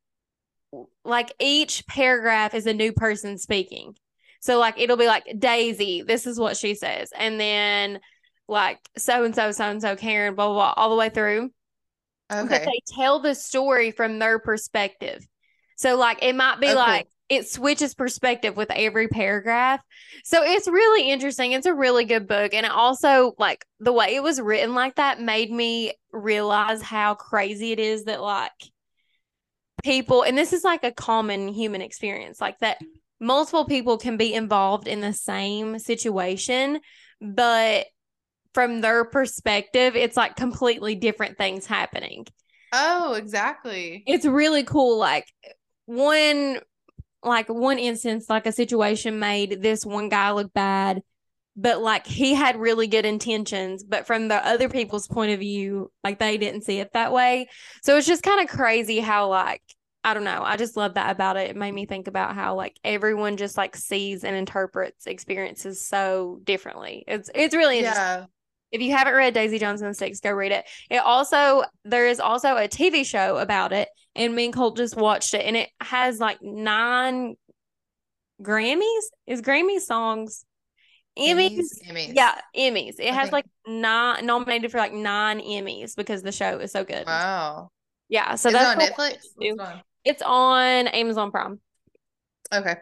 like 1.07 1.33
each 1.39 1.87
paragraph 1.87 2.53
is 2.53 2.67
a 2.67 2.73
new 2.73 2.91
person 2.91 3.37
speaking. 3.37 3.95
So 4.41 4.59
like 4.59 4.79
it'll 4.79 4.97
be 4.97 5.07
like 5.07 5.25
Daisy, 5.39 6.03
this 6.03 6.27
is 6.27 6.39
what 6.39 6.57
she 6.57 6.75
says. 6.75 7.11
And 7.17 7.39
then 7.39 7.99
like 8.47 8.79
so 8.97 9.23
and 9.23 9.33
so, 9.33 9.51
so 9.51 9.65
and 9.65 9.81
so, 9.81 9.95
Karen, 9.95 10.35
blah, 10.35 10.47
blah, 10.47 10.55
blah, 10.55 10.73
all 10.75 10.89
the 10.89 10.95
way 10.95 11.09
through. 11.09 11.49
Okay. 12.31 12.47
But 12.47 12.65
they 12.65 12.81
tell 12.95 13.19
the 13.19 13.33
story 13.33 13.91
from 13.91 14.19
their 14.19 14.37
perspective. 14.37 15.25
So 15.77 15.95
like 15.95 16.21
it 16.21 16.35
might 16.35 16.59
be 16.59 16.67
oh, 16.67 16.71
okay. 16.71 16.79
like 16.79 17.07
it 17.29 17.49
switches 17.49 17.93
perspective 17.93 18.55
with 18.55 18.71
every 18.71 19.07
paragraph. 19.07 19.81
So 20.23 20.43
it's 20.43 20.67
really 20.67 21.09
interesting. 21.09 21.51
It's 21.51 21.65
a 21.65 21.73
really 21.73 22.05
good 22.05 22.27
book. 22.27 22.53
And 22.53 22.65
also, 22.65 23.35
like, 23.37 23.65
the 23.79 23.91
way 23.91 24.15
it 24.15 24.23
was 24.23 24.39
written 24.39 24.73
like 24.73 24.95
that 24.95 25.21
made 25.21 25.51
me 25.51 25.93
realize 26.13 26.81
how 26.81 27.15
crazy 27.15 27.73
it 27.73 27.79
is 27.79 28.05
that, 28.05 28.21
like, 28.21 28.51
people, 29.83 30.23
and 30.23 30.37
this 30.37 30.53
is 30.53 30.63
like 30.63 30.83
a 30.83 30.91
common 30.91 31.47
human 31.47 31.81
experience, 31.81 32.41
like 32.41 32.59
that 32.59 32.77
multiple 33.19 33.65
people 33.65 33.97
can 33.97 34.17
be 34.17 34.33
involved 34.33 34.87
in 34.87 35.01
the 35.01 35.13
same 35.13 35.79
situation, 35.79 36.79
but 37.21 37.87
from 38.53 38.81
their 38.81 39.05
perspective, 39.05 39.95
it's 39.95 40.17
like 40.17 40.35
completely 40.35 40.95
different 40.95 41.37
things 41.37 41.65
happening. 41.65 42.25
Oh, 42.73 43.13
exactly. 43.13 44.03
It's 44.05 44.25
really 44.25 44.63
cool. 44.63 44.97
Like, 44.97 45.25
one 45.85 46.59
like 47.23 47.49
one 47.49 47.79
instance, 47.79 48.29
like 48.29 48.45
a 48.45 48.51
situation 48.51 49.19
made 49.19 49.61
this 49.61 49.85
one 49.85 50.09
guy 50.09 50.31
look 50.31 50.53
bad, 50.53 51.01
but 51.57 51.81
like 51.81 52.05
he 52.05 52.35
had 52.35 52.55
really 52.55 52.85
good 52.85 53.05
intentions, 53.05 53.83
but 53.83 54.05
from 54.05 54.27
the 54.27 54.45
other 54.47 54.69
people's 54.69 55.07
point 55.07 55.31
of 55.31 55.39
view, 55.39 55.91
like 56.03 56.19
they 56.19 56.37
didn't 56.37 56.61
see 56.61 56.79
it 56.79 56.93
that 56.93 57.11
way. 57.11 57.47
So 57.81 57.97
it's 57.97 58.07
just 58.07 58.21
kind 58.21 58.39
of 58.39 58.47
crazy 58.47 58.99
how 58.99 59.29
like 59.29 59.63
I 60.03 60.13
don't 60.13 60.23
know. 60.23 60.41
I 60.41 60.55
just 60.55 60.77
love 60.77 60.93
that 60.93 61.11
about 61.11 61.35
it. 61.35 61.49
It 61.49 61.57
made 61.57 61.73
me 61.73 61.85
think 61.85 62.07
about 62.07 62.35
how 62.35 62.55
like 62.55 62.79
everyone 62.83 63.35
just 63.35 63.57
like 63.57 63.75
sees 63.75 64.23
and 64.23 64.35
interprets 64.35 65.07
experiences 65.07 65.85
so 65.85 66.39
differently. 66.43 67.03
It's 67.07 67.29
it's 67.33 67.55
really 67.55 67.79
interesting. 67.79 68.03
Yeah. 68.03 68.25
If 68.71 68.81
you 68.81 68.91
haven't 68.95 69.15
read 69.15 69.33
Daisy 69.33 69.57
Jones 69.59 69.81
and 69.81 69.89
the 69.89 69.95
Six, 69.95 70.19
go 70.19 70.31
read 70.31 70.51
it. 70.51 70.65
It 70.89 70.97
also 70.97 71.63
there 71.83 72.07
is 72.07 72.19
also 72.19 72.55
a 72.55 72.67
TV 72.67 73.05
show 73.05 73.37
about 73.37 73.73
it, 73.73 73.89
and 74.15 74.35
me 74.35 74.45
and 74.45 74.53
Colt 74.53 74.77
just 74.77 74.95
watched 74.95 75.33
it, 75.33 75.45
and 75.45 75.57
it 75.57 75.69
has 75.81 76.19
like 76.19 76.37
nine 76.41 77.35
Grammys. 78.41 79.03
Is 79.25 79.41
Grammy 79.41 79.79
songs? 79.79 80.45
Emmys? 81.17 81.65
Emmys. 81.87 82.13
Yeah, 82.15 82.39
Emmys. 82.55 82.95
It 82.99 83.11
I 83.11 83.13
has 83.13 83.29
think. 83.29 83.33
like 83.33 83.45
nine 83.67 84.25
nominated 84.25 84.71
for 84.71 84.77
like 84.77 84.93
nine 84.93 85.39
Emmys 85.39 85.95
because 85.95 86.21
the 86.23 86.31
show 86.31 86.59
is 86.59 86.71
so 86.71 86.83
good. 86.83 87.05
Wow. 87.05 87.69
Yeah. 88.09 88.35
So 88.35 88.49
is 88.49 88.53
that's 88.53 88.81
it 88.81 88.99
on 88.99 89.09
Netflix. 89.09 89.77
It's 90.05 90.21
on 90.21 90.87
Amazon 90.87 91.31
Prime. 91.31 91.59
Okay. 92.53 92.75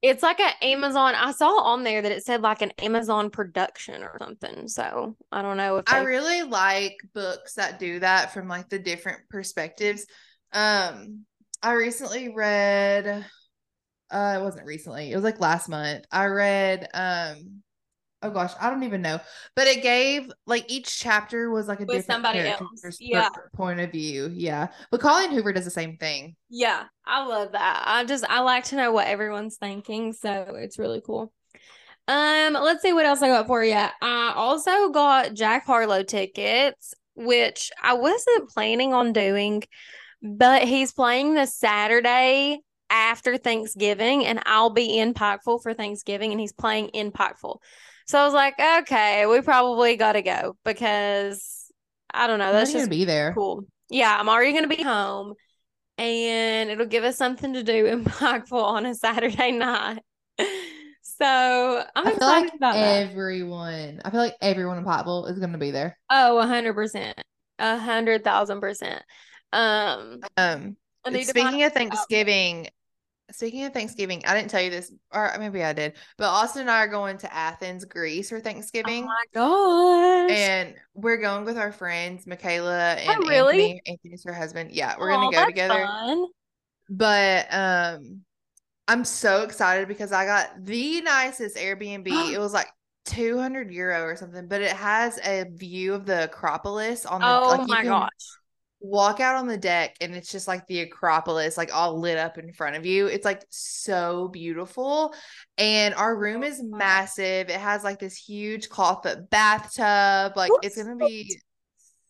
It's 0.00 0.22
like 0.22 0.38
an 0.38 0.52
Amazon. 0.62 1.14
I 1.16 1.32
saw 1.32 1.58
on 1.62 1.82
there 1.82 2.00
that 2.02 2.12
it 2.12 2.24
said 2.24 2.40
like 2.40 2.62
an 2.62 2.70
Amazon 2.78 3.30
production 3.30 4.04
or 4.04 4.16
something. 4.20 4.68
So 4.68 5.16
I 5.32 5.42
don't 5.42 5.56
know 5.56 5.78
if 5.78 5.86
they- 5.86 5.96
I 5.96 6.02
really 6.02 6.42
like 6.42 6.94
books 7.14 7.54
that 7.54 7.80
do 7.80 7.98
that 7.98 8.32
from 8.32 8.46
like 8.46 8.68
the 8.68 8.78
different 8.78 9.22
perspectives. 9.28 10.06
Um, 10.52 11.24
I 11.62 11.72
recently 11.72 12.32
read. 12.32 13.24
Uh, 14.10 14.36
it 14.38 14.42
wasn't 14.42 14.66
recently. 14.66 15.10
It 15.10 15.16
was 15.16 15.24
like 15.24 15.40
last 15.40 15.68
month. 15.68 16.04
I 16.12 16.26
read 16.26 16.88
um 16.94 17.62
oh 18.22 18.30
gosh, 18.30 18.52
I 18.60 18.70
don't 18.70 18.82
even 18.82 19.02
know. 19.02 19.20
But 19.54 19.66
it 19.66 19.82
gave 19.82 20.30
like 20.46 20.64
each 20.68 20.98
chapter 20.98 21.50
was 21.50 21.68
like 21.68 21.80
a 21.80 21.84
With 21.84 21.96
different 21.98 22.24
somebody 22.24 22.40
else. 22.40 22.98
Yeah. 23.00 23.28
point 23.54 23.80
of 23.80 23.92
view. 23.92 24.30
Yeah. 24.32 24.68
But 24.90 25.00
Colleen 25.00 25.30
Hoover 25.30 25.52
does 25.52 25.64
the 25.64 25.70
same 25.70 25.96
thing. 25.96 26.36
Yeah, 26.48 26.84
I 27.04 27.24
love 27.26 27.52
that. 27.52 27.82
I 27.86 28.04
just 28.04 28.24
I 28.28 28.40
like 28.40 28.64
to 28.64 28.76
know 28.76 28.92
what 28.92 29.06
everyone's 29.06 29.56
thinking, 29.56 30.12
so 30.12 30.54
it's 30.56 30.78
really 30.78 31.02
cool. 31.04 31.32
Um, 32.06 32.54
let's 32.54 32.80
see 32.80 32.94
what 32.94 33.04
else 33.04 33.20
I 33.20 33.28
got 33.28 33.46
for 33.46 33.62
you. 33.62 33.74
I 33.74 34.32
also 34.34 34.88
got 34.88 35.34
Jack 35.34 35.66
Harlow 35.66 36.02
tickets, 36.02 36.94
which 37.14 37.70
I 37.82 37.94
wasn't 37.94 38.48
planning 38.48 38.94
on 38.94 39.12
doing, 39.12 39.62
but 40.22 40.62
he's 40.62 40.90
playing 40.90 41.34
the 41.34 41.46
Saturday 41.46 42.60
after 42.88 43.36
Thanksgiving, 43.36 44.24
and 44.24 44.40
I'll 44.46 44.70
be 44.70 44.98
in 44.98 45.12
Pikeville 45.12 45.62
for 45.62 45.74
Thanksgiving, 45.74 46.30
and 46.30 46.40
he's 46.40 46.54
playing 46.54 46.88
in 46.88 47.12
Pikeville. 47.12 47.58
So 48.08 48.18
I 48.18 48.24
was 48.24 48.34
like, 48.34 48.54
okay, 48.58 49.26
we 49.26 49.40
probably 49.42 49.96
got 49.96 50.12
to 50.12 50.22
go 50.22 50.56
because 50.64 51.70
I 52.12 52.26
don't 52.26 52.38
know. 52.38 52.46
I'm 52.46 52.52
That's 52.54 52.72
just 52.72 52.84
gonna 52.86 52.90
be 52.90 53.04
there. 53.04 53.34
cool. 53.34 53.64
Yeah, 53.90 54.16
I'm 54.18 54.28
already 54.28 54.52
going 54.52 54.68
to 54.68 54.74
be 54.76 54.82
home 54.82 55.34
and 55.98 56.70
it'll 56.70 56.86
give 56.86 57.04
us 57.04 57.16
something 57.16 57.52
to 57.54 57.62
do 57.62 57.86
in 57.86 58.04
Pikeville 58.04 58.62
on 58.62 58.86
a 58.86 58.94
Saturday 58.94 59.52
night. 59.52 60.00
So 61.02 61.82
I'm 61.96 62.06
I 62.06 62.10
feel 62.10 62.16
excited 62.16 62.44
like 62.44 62.54
about 62.54 62.74
that. 62.74 63.10
everyone. 63.10 64.00
I 64.04 64.10
feel 64.10 64.20
like 64.20 64.36
everyone 64.40 64.78
in 64.78 64.84
Pottville 64.84 65.26
is 65.26 65.38
gonna 65.38 65.58
be 65.58 65.72
there. 65.72 65.98
Oh, 66.10 66.38
a 66.38 66.46
hundred 66.46 66.74
percent. 66.74 67.20
A 67.58 67.76
hundred 67.76 68.22
thousand 68.22 68.60
percent. 68.60 69.02
Um 69.52 70.20
Um, 70.36 70.76
I 71.04 71.22
speaking 71.22 71.64
of 71.64 71.72
Thanksgiving, 71.72 72.68
speaking 73.30 73.64
of 73.64 73.72
Thanksgiving, 73.72 74.22
I 74.26 74.34
didn't 74.36 74.50
tell 74.50 74.62
you 74.62 74.70
this, 74.70 74.92
or 75.12 75.34
maybe 75.38 75.62
I 75.62 75.72
did, 75.72 75.94
but 76.16 76.26
Austin 76.28 76.62
and 76.62 76.70
I 76.70 76.78
are 76.80 76.88
going 76.88 77.18
to 77.18 77.32
Athens, 77.34 77.84
Greece 77.84 78.30
for 78.30 78.40
Thanksgiving. 78.40 79.04
Oh 79.04 79.06
my 79.06 79.24
gosh. 80.28 80.30
and 80.36 80.74
we're 80.94 81.16
going 81.18 81.44
with 81.44 81.58
our 81.58 81.72
friends, 81.72 82.26
Michaela 82.26 82.94
and 82.94 83.22
Oh, 83.24 83.28
really? 83.28 83.62
Anthony. 83.62 83.82
Anthony's 83.86 84.24
her 84.24 84.32
husband. 84.32 84.70
Yeah, 84.72 84.94
we're 84.98 85.12
Aw, 85.12 85.30
gonna 85.30 85.36
go 85.36 85.46
together. 85.46 85.86
fun. 85.86 86.26
But 86.90 87.46
um 87.52 88.22
I'm 88.86 89.04
so 89.04 89.42
excited 89.42 89.86
because 89.88 90.12
I 90.12 90.24
got 90.24 90.64
the 90.64 91.02
nicest 91.02 91.56
Airbnb. 91.56 92.06
it 92.32 92.38
was 92.38 92.52
like 92.54 92.68
200 93.04 93.70
euro 93.70 94.02
or 94.04 94.16
something, 94.16 94.48
but 94.48 94.62
it 94.62 94.72
has 94.72 95.18
a 95.24 95.44
view 95.52 95.94
of 95.94 96.06
the 96.06 96.24
Acropolis 96.24 97.04
on 97.06 97.20
the 97.20 97.26
Oh 97.26 97.48
like 97.58 97.68
my 97.68 97.76
can 97.82 97.86
gosh. 97.86 98.08
Walk 98.80 99.20
out 99.20 99.36
on 99.36 99.46
the 99.46 99.56
deck 99.56 99.96
and 100.00 100.14
it's 100.14 100.30
just 100.30 100.46
like 100.46 100.66
the 100.66 100.80
Acropolis 100.80 101.56
like 101.56 101.74
all 101.74 101.98
lit 101.98 102.18
up 102.18 102.38
in 102.38 102.52
front 102.52 102.76
of 102.76 102.86
you. 102.86 103.06
It's 103.06 103.24
like 103.24 103.44
so 103.50 104.28
beautiful. 104.28 105.14
And 105.56 105.94
our 105.94 106.16
room 106.16 106.42
is 106.42 106.62
massive. 106.62 107.48
It 107.48 107.60
has 107.60 107.82
like 107.82 107.98
this 107.98 108.16
huge 108.16 108.68
clawfoot 108.68 109.30
bathtub. 109.30 110.36
Like 110.36 110.52
it's 110.62 110.76
gonna 110.76 110.96
be 110.96 111.40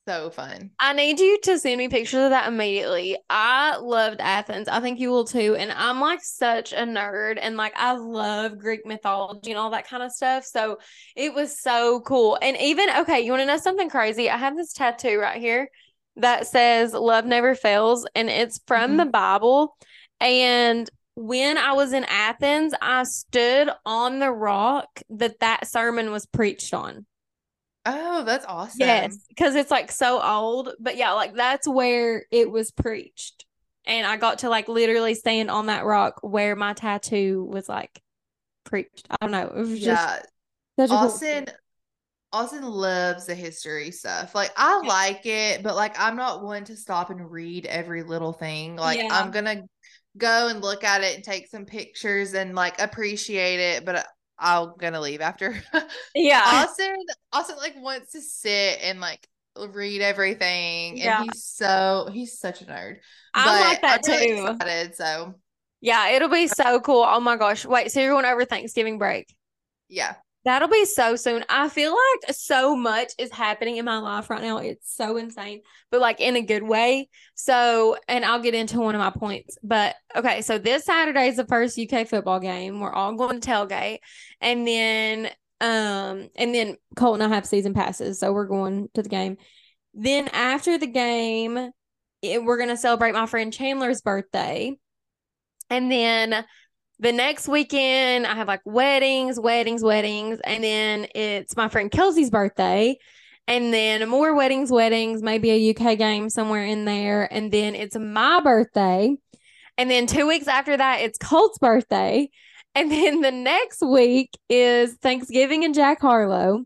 so 0.07 0.31
fun. 0.31 0.71
I 0.79 0.95
need 0.95 1.21
you 1.21 1.39
to 1.43 1.59
send 1.59 1.77
me 1.77 1.89
pictures 1.89 2.25
of 2.25 2.31
that 2.31 2.49
immediately. 2.49 3.19
I 3.29 3.77
loved 3.77 4.21
Athens. 4.21 4.67
I 4.67 4.81
think 4.81 4.99
you 5.01 5.11
will 5.11 5.25
too. 5.25 5.55
And 5.55 5.71
I'm 5.71 6.01
like 6.01 6.23
such 6.23 6.73
a 6.73 6.79
nerd 6.79 7.39
and 7.41 7.59
like 7.59 7.75
I 7.77 7.93
love 7.93 8.59
Greek 8.59 8.87
mythology 8.87 9.51
and 9.51 9.59
all 9.59 9.71
that 9.71 9.87
kind 9.87 10.03
of 10.03 10.11
stuff. 10.11 10.45
So 10.45 10.79
it 11.15 11.35
was 11.35 11.61
so 11.61 12.01
cool. 12.01 12.39
And 12.41 12.57
even, 12.59 12.89
okay, 13.01 13.21
you 13.21 13.33
want 13.33 13.43
to 13.43 13.47
know 13.47 13.59
something 13.59 13.91
crazy? 13.91 14.31
I 14.31 14.39
have 14.39 14.57
this 14.57 14.73
tattoo 14.73 15.19
right 15.19 15.39
here 15.39 15.69
that 16.19 16.47
says 16.47 16.93
love 16.93 17.25
never 17.25 17.55
fails 17.55 18.07
and 18.15 18.29
it's 18.29 18.61
from 18.67 18.93
Mhm. 18.93 18.99
the 18.99 19.07
Bible. 19.07 19.77
And 20.21 20.89
when 21.15 21.59
I 21.59 21.73
was 21.73 21.93
in 21.93 22.05
Athens, 22.05 22.75
I 22.81 23.05
stood 23.05 23.71
on 23.85 24.19
the 24.19 24.31
rock 24.31 25.03
that 25.11 25.41
that 25.41 25.67
sermon 25.67 26.11
was 26.13 26.27
preached 26.27 26.73
on. 26.75 27.07
Oh, 27.87 28.23
that's 28.25 28.45
awesome. 28.47 28.81
Yes, 28.81 29.17
because 29.29 29.55
it's 29.55 29.71
like 29.71 29.91
so 29.91 30.21
old. 30.23 30.75
But 30.79 30.97
yeah, 30.97 31.13
like 31.13 31.35
that's 31.35 31.67
where 31.67 32.25
it 32.31 32.51
was 32.51 32.71
preached. 32.71 33.47
And 33.87 34.07
I 34.07 34.17
got 34.19 34.41
to 34.41 34.51
like 34.51 34.69
literally 34.69 35.15
stand 35.15 35.51
on 35.51 35.67
that 35.67 35.85
rock 35.87 36.19
where 36.23 36.55
my 36.55 36.75
tattoo 36.75 37.45
was 37.51 37.69
like 37.69 38.03
preached. 38.65 39.07
I 39.11 39.17
don't 39.21 39.31
know. 39.31 39.47
It 39.47 39.55
was 39.57 39.81
just 39.81 39.83
Yeah. 39.87 40.23
such 40.79 40.91
a 40.91 40.99
cool 40.99 41.09
Austin 42.33 42.63
loves 42.63 43.27
the 43.27 43.35
history 43.35 43.91
stuff. 43.91 44.35
Like 44.35 44.53
I 44.57 44.81
like 44.83 45.25
it, 45.25 45.63
but 45.63 45.77
like 45.77 45.99
I'm 45.99 46.17
not 46.17 46.43
one 46.45 46.65
to 46.65 46.77
stop 46.77 47.11
and 47.11 47.31
read 47.31 47.65
every 47.67 48.03
little 48.03 48.33
thing. 48.33 48.77
Like 48.77 48.99
Yeah. 48.99 49.09
I'm 49.11 49.31
gonna 49.31 49.63
go 50.17 50.49
and 50.49 50.61
look 50.61 50.85
at 50.85 51.03
it 51.03 51.15
and 51.17 51.25
take 51.25 51.49
some 51.49 51.65
pictures 51.65 52.35
and 52.35 52.55
like 52.55 52.81
appreciate 52.81 53.61
it, 53.61 53.85
but 53.85 53.97
uh, 53.97 54.03
I'm 54.39 54.73
gonna 54.79 55.01
leave 55.01 55.21
after. 55.21 55.55
Yeah. 56.15 56.43
Austin 56.45 56.97
Austin 57.33 57.57
like 57.57 57.75
wants 57.77 58.13
to 58.13 58.21
sit 58.21 58.79
and 58.83 59.01
like 59.01 59.27
read 59.71 60.03
everything, 60.03 60.93
and 60.93 60.99
Yeah. 60.99 61.23
he's 61.25 61.45
so 61.45 62.09
he's 62.13 62.39
such 62.39 62.61
a 62.63 62.67
nerd. 62.67 62.97
I'm 63.35 63.61
like 63.61 63.81
that 63.83 64.03
I'm 64.05 64.13
really 64.13 64.37
too. 64.37 64.47
excited, 64.53 64.95
so 64.97 65.35
Yeah, 65.81 66.11
it'll 66.11 66.29
be 66.29 66.47
so 66.49 66.81
cool. 66.81 67.05
Oh 67.07 67.21
my 67.21 67.37
gosh. 67.37 67.65
Wait, 67.65 67.91
so 67.91 68.01
you're 68.01 68.13
going 68.13 68.25
over 68.27 68.45
Thanksgiving 68.45 68.99
break? 68.99 69.35
yeah. 69.89 70.17
That'll 70.49 70.69
be 70.69 70.87
so 70.87 71.15
soon. 71.15 71.45
I 71.51 71.69
feel 71.69 71.91
like 71.91 72.35
so 72.35 72.75
much 72.75 73.13
is 73.19 73.31
happening 73.31 73.77
in 73.77 73.85
my 73.85 73.99
life 73.99 74.31
right 74.31 74.41
now. 74.41 74.57
It's 74.57 74.97
so 74.97 75.19
insane, 75.19 75.61
but 75.91 76.01
like 76.01 76.21
in 76.23 76.37
a 76.37 76.41
good 76.41 76.63
way. 76.63 77.11
So, 77.35 77.99
and 78.09 78.25
I'll 78.25 78.41
get 78.41 78.55
into 78.55 78.81
one 78.81 78.95
of 78.95 78.99
my 78.99 79.11
points. 79.11 79.59
But 79.63 79.95
okay, 80.17 80.41
so 80.41 80.57
this 80.57 80.87
Saturday 80.87 81.29
is 81.29 81.37
the 81.37 81.45
first 81.45 81.79
UK 81.79 82.09
football 82.09 82.41
game. 82.41 82.81
We're 82.81 82.95
all 82.95 83.13
going 83.13 83.41
to 83.41 83.47
tailgate. 83.47 83.99
And 84.41 84.67
then 84.67 85.27
um 85.61 86.31
and 86.35 86.55
then 86.55 86.79
Colt 86.97 87.21
and 87.21 87.31
I 87.31 87.35
have 87.35 87.45
season 87.45 87.75
passes, 87.75 88.19
so 88.19 88.33
we're 88.33 88.47
going 88.47 88.89
to 88.95 89.03
the 89.03 89.11
game. 89.11 89.37
Then 89.93 90.29
after 90.29 90.79
the 90.79 90.87
game, 90.87 91.73
it, 92.23 92.43
we're 92.43 92.57
going 92.57 92.71
to 92.71 92.79
celebrate 92.79 93.13
my 93.13 93.27
friend 93.27 93.53
Chandler's 93.53 94.01
birthday. 94.01 94.79
And 95.69 95.93
then 95.93 96.47
the 97.01 97.13
next 97.13 97.49
weekend, 97.49 98.27
I 98.27 98.35
have 98.35 98.49
like 98.49 98.63
weddings, 98.65 99.39
weddings, 99.39 99.83
weddings. 99.83 100.41
And 100.45 100.65
then 100.65 101.07
it's 101.15 101.57
my 101.57 101.69
friend 101.69 101.91
Kelsey's 101.91 102.31
birthday. 102.31 102.99
And 103.47 103.73
then 103.73 104.09
more 104.09 104.35
weddings, 104.35 104.71
weddings, 104.71 105.23
maybe 105.23 105.51
a 105.51 105.71
UK 105.71 105.97
game 105.97 106.29
somewhere 106.29 106.65
in 106.65 106.85
there. 106.85 107.33
And 107.33 107.51
then 107.53 107.75
it's 107.75 107.97
my 107.97 108.41
birthday. 108.41 109.17
And 109.79 109.91
then 109.91 110.07
two 110.07 110.27
weeks 110.27 110.49
after 110.49 110.77
that, 110.77 111.01
it's 111.01 111.19
Colt's 111.19 111.59
birthday. 111.59 112.29
And 112.75 112.91
then 112.93 113.21
the 113.21 113.31
next 113.31 113.81
week 113.81 114.31
is 114.49 114.95
Thanksgiving 114.95 115.65
and 115.65 115.75
Jack 115.75 116.01
Harlow. 116.01 116.65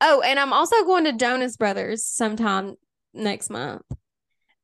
Oh, 0.00 0.20
and 0.22 0.38
I'm 0.38 0.52
also 0.52 0.84
going 0.84 1.04
to 1.04 1.12
Jonas 1.12 1.56
Brothers 1.56 2.04
sometime 2.04 2.76
next 3.14 3.50
month. 3.50 3.82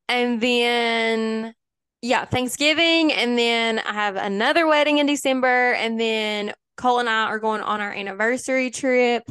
And 0.09 0.41
then 0.41 1.55
yeah, 2.03 2.25
Thanksgiving, 2.25 3.13
and 3.13 3.39
then 3.39 3.79
I 3.79 3.93
have 3.93 4.17
another 4.17 4.67
wedding 4.67 4.97
in 4.97 5.05
December, 5.05 5.71
and 5.71 5.97
then 5.97 6.51
Cole 6.75 6.99
and 6.99 7.07
I 7.07 7.27
are 7.27 7.39
going 7.39 7.61
on 7.61 7.79
our 7.79 7.93
anniversary 7.93 8.71
trip, 8.71 9.23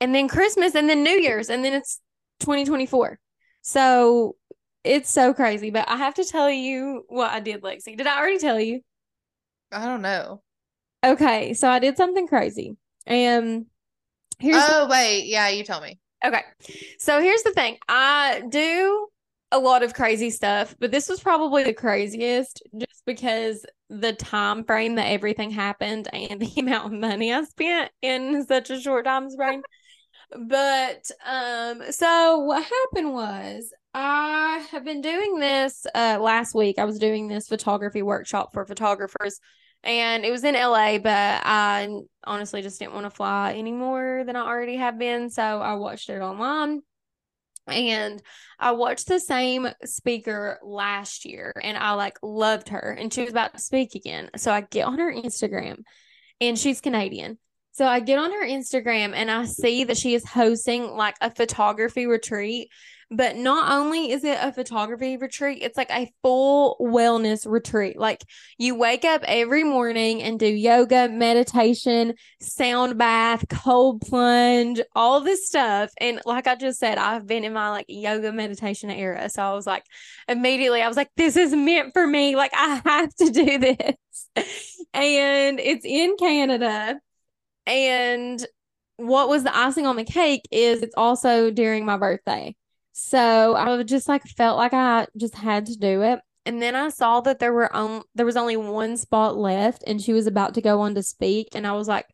and 0.00 0.14
then 0.14 0.28
Christmas, 0.28 0.74
and 0.74 0.86
then 0.86 1.02
New 1.02 1.18
Year's, 1.18 1.48
and 1.48 1.64
then 1.64 1.72
it's 1.72 2.02
2024. 2.40 3.18
So 3.62 4.36
it's 4.84 5.10
so 5.10 5.32
crazy. 5.32 5.70
But 5.70 5.88
I 5.88 5.96
have 5.96 6.12
to 6.16 6.24
tell 6.26 6.50
you 6.50 7.04
what 7.08 7.30
I 7.30 7.40
did, 7.40 7.62
Lexi. 7.62 7.96
Did 7.96 8.06
I 8.06 8.18
already 8.18 8.38
tell 8.38 8.60
you? 8.60 8.82
I 9.72 9.86
don't 9.86 10.02
know. 10.02 10.42
Okay, 11.02 11.54
so 11.54 11.70
I 11.70 11.78
did 11.78 11.96
something 11.96 12.28
crazy. 12.28 12.76
And 13.06 13.64
here's 14.38 14.62
Oh 14.68 14.88
wait, 14.90 15.24
yeah, 15.24 15.48
you 15.48 15.64
tell 15.64 15.80
me. 15.80 15.98
Okay. 16.22 16.42
So 16.98 17.22
here's 17.22 17.44
the 17.44 17.52
thing. 17.52 17.78
I 17.88 18.42
do 18.46 19.08
a 19.54 19.58
lot 19.58 19.84
of 19.84 19.94
crazy 19.94 20.30
stuff, 20.30 20.74
but 20.80 20.90
this 20.90 21.08
was 21.08 21.20
probably 21.20 21.62
the 21.62 21.72
craziest 21.72 22.60
just 22.76 23.04
because 23.06 23.64
the 23.88 24.12
time 24.12 24.64
frame 24.64 24.96
that 24.96 25.06
everything 25.06 25.50
happened 25.50 26.08
and 26.12 26.40
the 26.40 26.60
amount 26.60 26.92
of 26.92 27.00
money 27.00 27.32
I 27.32 27.42
spent 27.44 27.92
in 28.02 28.44
such 28.46 28.70
a 28.70 28.80
short 28.80 29.04
time 29.04 29.28
frame. 29.30 29.62
But 30.36 31.08
um 31.24 31.82
so 31.90 32.38
what 32.40 32.64
happened 32.64 33.14
was 33.14 33.72
I 33.92 34.66
have 34.72 34.84
been 34.84 35.00
doing 35.00 35.38
this 35.38 35.86
uh 35.94 36.18
last 36.20 36.54
week. 36.54 36.78
I 36.78 36.84
was 36.84 36.98
doing 36.98 37.28
this 37.28 37.46
photography 37.46 38.02
workshop 38.02 38.52
for 38.52 38.64
photographers 38.66 39.38
and 39.84 40.24
it 40.24 40.32
was 40.32 40.42
in 40.42 40.56
LA, 40.56 40.98
but 40.98 41.42
I 41.44 41.88
honestly 42.24 42.62
just 42.62 42.80
didn't 42.80 42.94
want 42.94 43.04
to 43.04 43.10
fly 43.10 43.52
any 43.52 43.70
more 43.70 44.24
than 44.26 44.34
I 44.34 44.40
already 44.40 44.76
have 44.76 44.98
been. 44.98 45.30
So 45.30 45.42
I 45.42 45.74
watched 45.74 46.08
it 46.08 46.20
online. 46.20 46.82
And 47.66 48.22
I 48.58 48.72
watched 48.72 49.08
the 49.08 49.18
same 49.18 49.68
speaker 49.84 50.58
last 50.62 51.24
year 51.24 51.52
and 51.62 51.76
I 51.76 51.92
like 51.92 52.18
loved 52.22 52.68
her 52.68 52.96
and 52.98 53.12
she 53.12 53.22
was 53.22 53.30
about 53.30 53.54
to 53.54 53.60
speak 53.60 53.94
again. 53.94 54.30
So 54.36 54.52
I 54.52 54.60
get 54.60 54.86
on 54.86 54.98
her 54.98 55.12
Instagram 55.12 55.78
and 56.40 56.58
she's 56.58 56.80
Canadian. 56.80 57.38
So 57.72 57.86
I 57.86 58.00
get 58.00 58.18
on 58.18 58.30
her 58.30 58.46
Instagram 58.46 59.14
and 59.14 59.30
I 59.30 59.46
see 59.46 59.84
that 59.84 59.96
she 59.96 60.14
is 60.14 60.24
hosting 60.24 60.84
like 60.84 61.16
a 61.20 61.30
photography 61.30 62.06
retreat 62.06 62.68
But 63.10 63.36
not 63.36 63.70
only 63.72 64.10
is 64.10 64.24
it 64.24 64.38
a 64.40 64.52
photography 64.52 65.16
retreat, 65.16 65.58
it's 65.62 65.76
like 65.76 65.90
a 65.90 66.12
full 66.22 66.76
wellness 66.80 67.46
retreat. 67.50 67.98
Like 67.98 68.24
you 68.58 68.74
wake 68.74 69.04
up 69.04 69.22
every 69.26 69.64
morning 69.64 70.22
and 70.22 70.38
do 70.38 70.46
yoga, 70.46 71.08
meditation, 71.08 72.14
sound 72.40 72.98
bath, 72.98 73.44
cold 73.48 74.00
plunge, 74.00 74.80
all 74.94 75.20
this 75.20 75.46
stuff. 75.46 75.90
And 75.98 76.20
like 76.24 76.46
I 76.46 76.56
just 76.56 76.78
said, 76.78 76.98
I've 76.98 77.26
been 77.26 77.44
in 77.44 77.52
my 77.52 77.70
like 77.70 77.86
yoga 77.88 78.32
meditation 78.32 78.90
era. 78.90 79.28
So 79.28 79.42
I 79.42 79.52
was 79.52 79.66
like, 79.66 79.84
immediately, 80.28 80.82
I 80.82 80.88
was 80.88 80.96
like, 80.96 81.10
this 81.16 81.36
is 81.36 81.54
meant 81.54 81.92
for 81.92 82.06
me. 82.06 82.36
Like 82.36 82.52
I 82.54 82.80
have 82.84 83.14
to 83.16 83.30
do 83.30 83.58
this. 83.58 84.46
and 84.94 85.60
it's 85.60 85.84
in 85.84 86.16
Canada. 86.16 86.98
And 87.66 88.44
what 88.96 89.28
was 89.28 89.42
the 89.42 89.56
icing 89.56 89.86
on 89.86 89.96
the 89.96 90.04
cake 90.04 90.42
is 90.50 90.82
it's 90.82 90.94
also 90.96 91.50
during 91.50 91.84
my 91.84 91.96
birthday. 91.96 92.54
So 92.96 93.56
I 93.56 93.82
just 93.82 94.08
like 94.08 94.22
felt 94.22 94.56
like 94.56 94.72
I 94.72 95.08
just 95.16 95.34
had 95.34 95.66
to 95.66 95.76
do 95.76 96.02
it. 96.02 96.20
And 96.46 96.62
then 96.62 96.76
I 96.76 96.90
saw 96.90 97.20
that 97.22 97.40
there 97.40 97.52
were 97.52 97.74
um 97.74 98.04
there 98.14 98.24
was 98.24 98.36
only 98.36 98.56
one 98.56 98.96
spot 98.96 99.36
left 99.36 99.82
and 99.84 100.00
she 100.00 100.12
was 100.12 100.28
about 100.28 100.54
to 100.54 100.62
go 100.62 100.80
on 100.80 100.94
to 100.94 101.02
speak 101.02 101.48
and 101.56 101.66
I 101.66 101.72
was 101.72 101.88
like, 101.88 102.06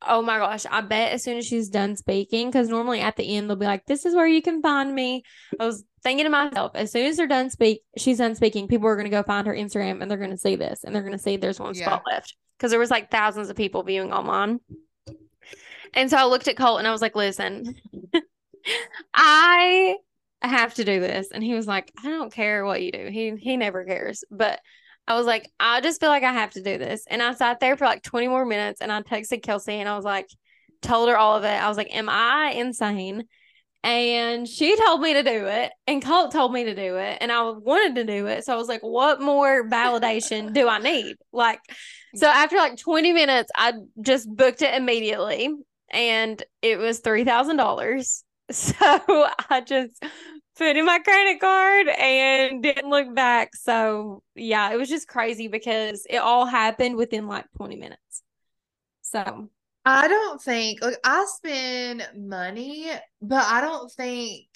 "Oh 0.00 0.22
my 0.22 0.38
gosh, 0.38 0.64
I 0.70 0.80
bet 0.80 1.12
as 1.12 1.22
soon 1.22 1.36
as 1.36 1.46
she's 1.46 1.68
done 1.68 1.96
speaking 1.96 2.50
cuz 2.50 2.70
normally 2.70 3.00
at 3.00 3.16
the 3.16 3.36
end 3.36 3.50
they'll 3.50 3.56
be 3.56 3.66
like, 3.66 3.84
"This 3.84 4.06
is 4.06 4.14
where 4.14 4.26
you 4.26 4.40
can 4.40 4.62
find 4.62 4.94
me." 4.94 5.22
I 5.60 5.66
was 5.66 5.84
thinking 6.02 6.24
to 6.24 6.30
myself, 6.30 6.72
as 6.76 6.90
soon 6.90 7.04
as 7.04 7.18
they're 7.18 7.26
done 7.26 7.50
speak, 7.50 7.82
she's 7.98 8.16
done 8.16 8.34
speaking, 8.34 8.68
people 8.68 8.88
are 8.88 8.96
going 8.96 9.04
to 9.04 9.10
go 9.10 9.22
find 9.22 9.46
her 9.46 9.54
Instagram 9.54 10.00
and 10.00 10.10
they're 10.10 10.16
going 10.16 10.30
to 10.30 10.38
see 10.38 10.56
this 10.56 10.82
and 10.82 10.94
they're 10.94 11.02
going 11.02 11.12
to 11.12 11.18
see 11.18 11.36
there's 11.36 11.60
one 11.60 11.74
yeah. 11.74 11.84
spot 11.84 12.04
left 12.10 12.36
cuz 12.58 12.70
there 12.70 12.80
was 12.80 12.90
like 12.90 13.10
thousands 13.10 13.50
of 13.50 13.56
people 13.56 13.82
viewing 13.82 14.14
online. 14.14 14.60
And 15.92 16.08
so 16.08 16.16
I 16.16 16.24
looked 16.24 16.48
at 16.48 16.56
Colt 16.56 16.78
and 16.78 16.88
I 16.88 16.92
was 16.92 17.02
like, 17.02 17.14
listen, 17.14 17.74
I 19.14 19.96
have 20.48 20.74
to 20.74 20.84
do 20.84 21.00
this. 21.00 21.28
And 21.32 21.42
he 21.42 21.54
was 21.54 21.66
like, 21.66 21.92
I 22.02 22.08
don't 22.08 22.32
care 22.32 22.64
what 22.64 22.82
you 22.82 22.92
do. 22.92 23.08
He 23.10 23.34
he 23.36 23.56
never 23.56 23.84
cares. 23.84 24.24
But 24.30 24.60
I 25.06 25.14
was 25.14 25.26
like, 25.26 25.50
I 25.58 25.80
just 25.80 26.00
feel 26.00 26.10
like 26.10 26.22
I 26.22 26.32
have 26.32 26.50
to 26.50 26.62
do 26.62 26.78
this. 26.78 27.04
And 27.08 27.22
I 27.22 27.34
sat 27.34 27.60
there 27.60 27.76
for 27.76 27.84
like 27.84 28.02
20 28.02 28.28
more 28.28 28.44
minutes 28.44 28.80
and 28.80 28.92
I 28.92 29.02
texted 29.02 29.42
Kelsey 29.42 29.74
and 29.74 29.88
I 29.88 29.96
was 29.96 30.04
like, 30.04 30.28
told 30.80 31.08
her 31.08 31.16
all 31.16 31.36
of 31.36 31.44
it. 31.44 31.48
I 31.48 31.68
was 31.68 31.76
like, 31.76 31.94
Am 31.94 32.08
I 32.08 32.52
insane? 32.56 33.24
And 33.84 34.46
she 34.46 34.76
told 34.76 35.00
me 35.00 35.14
to 35.14 35.24
do 35.24 35.46
it, 35.46 35.72
and 35.88 36.00
Colt 36.00 36.30
told 36.30 36.52
me 36.52 36.62
to 36.62 36.74
do 36.74 36.98
it, 36.98 37.18
and 37.20 37.32
I 37.32 37.50
wanted 37.50 37.96
to 37.96 38.04
do 38.04 38.26
it. 38.28 38.44
So 38.44 38.52
I 38.52 38.56
was 38.56 38.68
like, 38.68 38.80
what 38.80 39.20
more 39.20 39.68
validation 39.68 40.52
do 40.52 40.68
I 40.68 40.78
need? 40.78 41.16
Like, 41.32 41.58
so 42.14 42.28
after 42.28 42.56
like 42.56 42.76
20 42.76 43.12
minutes, 43.12 43.50
I 43.56 43.72
just 44.00 44.28
booked 44.28 44.62
it 44.62 44.74
immediately 44.74 45.50
and 45.90 46.42
it 46.60 46.78
was 46.78 47.00
$3,000. 47.00 48.22
So 48.52 48.74
I 49.50 49.62
just 49.64 50.02
put 50.56 50.76
in 50.76 50.84
my 50.84 50.98
credit 50.98 51.40
card 51.40 51.88
and 51.88 52.62
didn't 52.62 52.90
look 52.90 53.14
back. 53.14 53.54
So 53.56 54.22
yeah, 54.34 54.72
it 54.72 54.76
was 54.76 54.88
just 54.88 55.08
crazy 55.08 55.48
because 55.48 56.06
it 56.10 56.18
all 56.18 56.44
happened 56.44 56.96
within 56.96 57.26
like 57.26 57.46
20 57.56 57.76
minutes. 57.76 58.22
So 59.02 59.48
I 59.84 60.08
don't 60.08 60.40
think 60.40 60.82
like 60.82 60.98
I 61.04 61.24
spend 61.28 62.08
money, 62.16 62.90
but 63.20 63.44
I 63.46 63.60
don't 63.60 63.90
think 63.90 64.46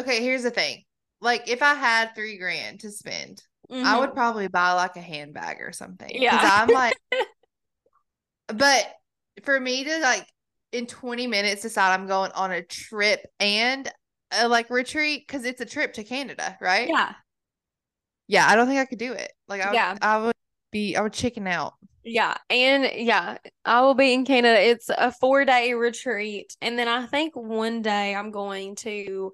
okay, 0.00 0.22
here's 0.22 0.42
the 0.42 0.50
thing. 0.50 0.84
Like 1.20 1.48
if 1.48 1.62
I 1.62 1.74
had 1.74 2.14
three 2.14 2.38
grand 2.38 2.80
to 2.80 2.90
spend, 2.90 3.42
mm-hmm. 3.70 3.84
I 3.84 3.98
would 3.98 4.10
mm-hmm. 4.10 4.16
probably 4.16 4.48
buy 4.48 4.72
like 4.72 4.96
a 4.96 5.00
handbag 5.00 5.58
or 5.60 5.72
something. 5.72 6.10
Yeah. 6.12 6.38
I'm 6.42 6.68
like 6.68 6.96
but 8.48 8.92
for 9.42 9.58
me 9.58 9.84
to 9.84 9.98
like 10.00 10.26
in 10.72 10.86
20 10.86 11.26
minutes 11.26 11.62
decide 11.62 11.92
I'm 11.92 12.06
going 12.06 12.30
on 12.32 12.52
a 12.52 12.62
trip 12.62 13.26
and 13.38 13.90
a 14.32 14.48
like 14.48 14.70
retreat 14.70 15.26
because 15.26 15.44
it's 15.44 15.60
a 15.60 15.66
trip 15.66 15.94
to 15.94 16.04
Canada, 16.04 16.56
right? 16.60 16.88
Yeah. 16.88 17.12
Yeah, 18.28 18.46
I 18.46 18.54
don't 18.54 18.68
think 18.68 18.78
I 18.78 18.84
could 18.84 18.98
do 18.98 19.12
it. 19.12 19.32
Like, 19.48 19.60
I, 19.60 19.72
yeah. 19.72 19.98
I 20.00 20.18
would 20.18 20.34
be, 20.70 20.96
I 20.96 21.00
would 21.00 21.12
chicken 21.12 21.48
out. 21.48 21.74
Yeah. 22.04 22.36
And 22.48 22.88
yeah, 22.94 23.38
I 23.64 23.80
will 23.80 23.94
be 23.94 24.14
in 24.14 24.24
Canada. 24.24 24.60
It's 24.60 24.88
a 24.88 25.10
four 25.10 25.44
day 25.44 25.74
retreat. 25.74 26.56
And 26.62 26.78
then 26.78 26.86
I 26.86 27.06
think 27.06 27.34
one 27.34 27.82
day 27.82 28.14
I'm 28.14 28.30
going 28.30 28.76
to 28.76 29.32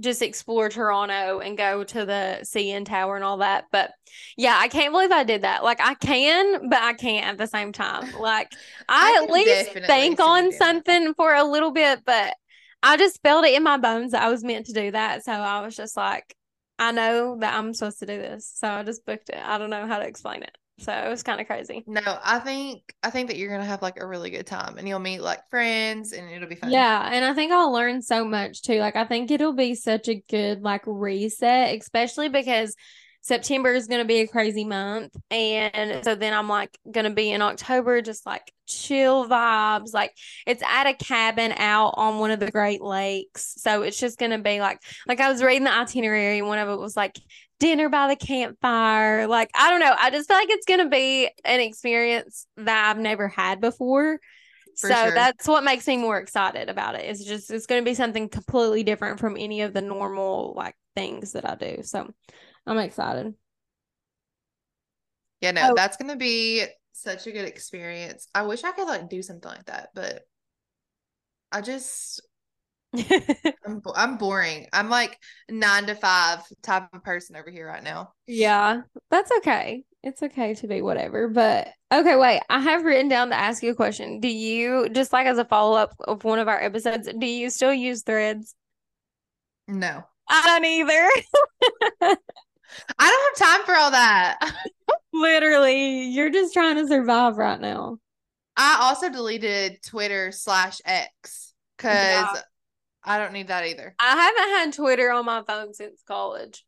just 0.00 0.22
explore 0.22 0.68
Toronto 0.68 1.40
and 1.40 1.56
go 1.56 1.84
to 1.84 2.04
the 2.04 2.38
CN 2.42 2.84
Tower 2.84 3.16
and 3.16 3.24
all 3.24 3.38
that. 3.38 3.66
But 3.70 3.92
yeah, 4.36 4.56
I 4.58 4.68
can't 4.68 4.92
believe 4.92 5.12
I 5.12 5.24
did 5.24 5.42
that. 5.42 5.62
Like 5.62 5.80
I 5.80 5.94
can, 5.94 6.68
but 6.68 6.82
I 6.82 6.94
can't 6.94 7.26
at 7.26 7.38
the 7.38 7.46
same 7.46 7.72
time. 7.72 8.12
Like 8.18 8.52
I, 8.88 9.18
I 9.18 9.22
at 9.22 9.30
least 9.30 9.86
think 9.86 10.20
on 10.20 10.52
something 10.52 11.14
for 11.14 11.34
a 11.34 11.44
little 11.44 11.70
bit, 11.70 12.00
but 12.04 12.34
I 12.82 12.96
just 12.96 13.20
felt 13.22 13.44
it 13.44 13.54
in 13.54 13.62
my 13.62 13.76
bones 13.76 14.12
that 14.12 14.22
I 14.22 14.30
was 14.30 14.42
meant 14.42 14.66
to 14.66 14.72
do 14.72 14.90
that. 14.90 15.24
So 15.24 15.32
I 15.32 15.60
was 15.60 15.76
just 15.76 15.96
like, 15.96 16.34
I 16.78 16.92
know 16.92 17.36
that 17.40 17.54
I'm 17.54 17.74
supposed 17.74 17.98
to 17.98 18.06
do 18.06 18.16
this. 18.16 18.50
So 18.54 18.68
I 18.68 18.82
just 18.82 19.04
booked 19.04 19.28
it. 19.28 19.38
I 19.42 19.58
don't 19.58 19.70
know 19.70 19.86
how 19.86 19.98
to 19.98 20.06
explain 20.06 20.42
it. 20.42 20.56
So 20.80 20.92
it 20.92 21.08
was 21.08 21.22
kind 21.22 21.40
of 21.40 21.46
crazy. 21.46 21.84
No, 21.86 22.00
I 22.22 22.38
think 22.38 22.94
I 23.02 23.10
think 23.10 23.28
that 23.28 23.36
you're 23.36 23.50
gonna 23.50 23.64
have 23.64 23.82
like 23.82 24.00
a 24.00 24.06
really 24.06 24.30
good 24.30 24.46
time 24.46 24.78
and 24.78 24.88
you'll 24.88 24.98
meet 24.98 25.20
like 25.20 25.48
friends 25.50 26.12
and 26.12 26.30
it'll 26.30 26.48
be 26.48 26.54
fun. 26.54 26.70
Yeah, 26.70 27.10
and 27.12 27.24
I 27.24 27.34
think 27.34 27.52
I'll 27.52 27.72
learn 27.72 28.02
so 28.02 28.24
much 28.24 28.62
too. 28.62 28.78
Like 28.80 28.96
I 28.96 29.04
think 29.04 29.30
it'll 29.30 29.54
be 29.54 29.74
such 29.74 30.08
a 30.08 30.22
good 30.28 30.62
like 30.62 30.82
reset, 30.86 31.78
especially 31.78 32.28
because 32.28 32.76
September 33.22 33.72
is 33.74 33.86
going 33.86 34.00
to 34.00 34.06
be 34.06 34.20
a 34.20 34.26
crazy 34.26 34.64
month. 34.64 35.14
And 35.30 36.02
so 36.04 36.14
then 36.14 36.32
I'm 36.32 36.48
like 36.48 36.76
going 36.90 37.04
to 37.04 37.14
be 37.14 37.30
in 37.30 37.42
October, 37.42 38.00
just 38.00 38.24
like 38.24 38.50
chill 38.66 39.28
vibes. 39.28 39.92
Like 39.92 40.16
it's 40.46 40.62
at 40.62 40.86
a 40.86 40.94
cabin 40.94 41.52
out 41.52 41.94
on 41.96 42.18
one 42.18 42.30
of 42.30 42.40
the 42.40 42.50
Great 42.50 42.80
Lakes. 42.80 43.54
So 43.58 43.82
it's 43.82 43.98
just 43.98 44.18
going 44.18 44.30
to 44.30 44.38
be 44.38 44.60
like, 44.60 44.80
like 45.06 45.20
I 45.20 45.30
was 45.30 45.42
reading 45.42 45.64
the 45.64 45.72
itinerary. 45.72 46.40
One 46.40 46.58
of 46.58 46.68
it 46.70 46.78
was 46.78 46.96
like 46.96 47.18
dinner 47.58 47.90
by 47.90 48.08
the 48.08 48.16
campfire. 48.16 49.26
Like, 49.26 49.50
I 49.54 49.70
don't 49.70 49.80
know. 49.80 49.94
I 49.98 50.10
just 50.10 50.26
feel 50.26 50.38
like 50.38 50.50
it's 50.50 50.66
going 50.66 50.80
to 50.80 50.88
be 50.88 51.28
an 51.44 51.60
experience 51.60 52.46
that 52.56 52.90
I've 52.90 52.98
never 52.98 53.28
had 53.28 53.60
before. 53.60 54.18
For 54.78 54.88
so 54.88 54.94
sure. 54.94 55.14
that's 55.14 55.46
what 55.46 55.62
makes 55.62 55.86
me 55.86 55.98
more 55.98 56.18
excited 56.18 56.70
about 56.70 56.94
it. 56.94 57.04
It's 57.04 57.22
just 57.22 57.50
it's 57.50 57.66
going 57.66 57.84
to 57.84 57.90
be 57.90 57.94
something 57.94 58.30
completely 58.30 58.82
different 58.82 59.20
from 59.20 59.36
any 59.36 59.60
of 59.60 59.74
the 59.74 59.82
normal 59.82 60.54
like 60.56 60.74
things 60.96 61.32
that 61.32 61.46
I 61.46 61.54
do. 61.56 61.82
So 61.82 62.08
I'm 62.66 62.78
excited. 62.78 63.34
Yeah, 65.40 65.52
no, 65.52 65.70
oh. 65.70 65.74
that's 65.74 65.96
gonna 65.96 66.16
be 66.16 66.64
such 66.92 67.26
a 67.26 67.32
good 67.32 67.46
experience. 67.46 68.28
I 68.34 68.42
wish 68.42 68.64
I 68.64 68.72
could 68.72 68.86
like 68.86 69.08
do 69.08 69.22
something 69.22 69.50
like 69.50 69.64
that, 69.66 69.90
but 69.94 70.22
I 71.50 71.60
just 71.62 72.20
I'm 73.66 73.82
I'm 73.94 74.16
boring. 74.18 74.66
I'm 74.72 74.90
like 74.90 75.18
nine 75.48 75.86
to 75.86 75.94
five 75.94 76.40
type 76.62 76.88
of 76.92 77.04
person 77.04 77.36
over 77.36 77.50
here 77.50 77.66
right 77.66 77.82
now. 77.82 78.12
Yeah, 78.26 78.82
that's 79.10 79.30
okay. 79.38 79.84
It's 80.02 80.22
okay 80.22 80.54
to 80.54 80.66
be 80.66 80.82
whatever. 80.82 81.28
But 81.28 81.68
okay, 81.92 82.16
wait. 82.16 82.40
I 82.48 82.60
have 82.60 82.84
written 82.84 83.08
down 83.08 83.30
to 83.30 83.36
ask 83.36 83.62
you 83.62 83.70
a 83.70 83.76
question. 83.76 84.20
Do 84.20 84.28
you 84.28 84.88
just 84.88 85.12
like 85.12 85.26
as 85.26 85.38
a 85.38 85.44
follow 85.44 85.76
up 85.76 85.94
of 86.00 86.24
one 86.24 86.38
of 86.38 86.48
our 86.48 86.60
episodes? 86.60 87.08
Do 87.16 87.26
you 87.26 87.50
still 87.50 87.72
use 87.72 88.02
Threads? 88.02 88.54
No, 89.68 90.02
I 90.28 90.42
don't 90.46 90.64
either. 90.64 92.16
I 92.98 93.10
don't 93.10 93.40
have 93.40 93.56
time 93.58 93.66
for 93.66 93.74
all 93.74 93.90
that. 93.90 94.54
Literally, 95.12 96.04
you're 96.04 96.30
just 96.30 96.52
trying 96.52 96.76
to 96.76 96.86
survive 96.86 97.36
right 97.36 97.60
now. 97.60 97.98
I 98.56 98.78
also 98.82 99.10
deleted 99.10 99.82
Twitter 99.82 100.32
slash 100.32 100.80
X 100.84 101.54
because 101.76 101.94
yeah. 101.94 102.40
I 103.02 103.18
don't 103.18 103.32
need 103.32 103.48
that 103.48 103.66
either. 103.66 103.94
I 103.98 104.16
haven't 104.16 104.54
had 104.56 104.72
Twitter 104.74 105.10
on 105.10 105.24
my 105.24 105.42
phone 105.42 105.72
since 105.72 106.02
college, 106.06 106.64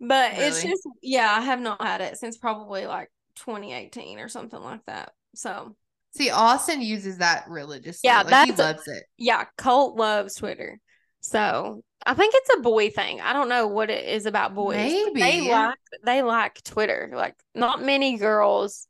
but 0.00 0.32
really? 0.32 0.44
it's 0.44 0.62
just 0.62 0.82
yeah, 1.02 1.34
I 1.34 1.40
have 1.40 1.60
not 1.60 1.80
had 1.80 2.00
it 2.00 2.18
since 2.18 2.36
probably 2.36 2.86
like 2.86 3.10
2018 3.36 4.18
or 4.18 4.28
something 4.28 4.60
like 4.60 4.84
that. 4.86 5.12
So 5.34 5.74
see, 6.14 6.30
Austin 6.30 6.82
uses 6.82 7.18
that 7.18 7.46
religiously. 7.48 8.08
Yeah, 8.08 8.22
like, 8.22 8.46
he 8.46 8.52
loves 8.54 8.86
it. 8.86 9.04
Yeah, 9.16 9.44
Colt 9.56 9.96
loves 9.96 10.34
Twitter. 10.34 10.78
So 11.20 11.82
I 12.06 12.14
think 12.14 12.34
it's 12.36 12.50
a 12.56 12.60
boy 12.60 12.90
thing. 12.90 13.20
I 13.20 13.32
don't 13.32 13.48
know 13.48 13.66
what 13.66 13.90
it 13.90 14.08
is 14.08 14.26
about 14.26 14.54
boys. 14.54 14.76
Maybe 14.76 15.20
they 15.20 15.50
like 15.50 15.76
they 16.04 16.22
like 16.22 16.62
Twitter. 16.62 17.10
Like 17.12 17.34
not 17.54 17.82
many 17.82 18.16
girls 18.16 18.86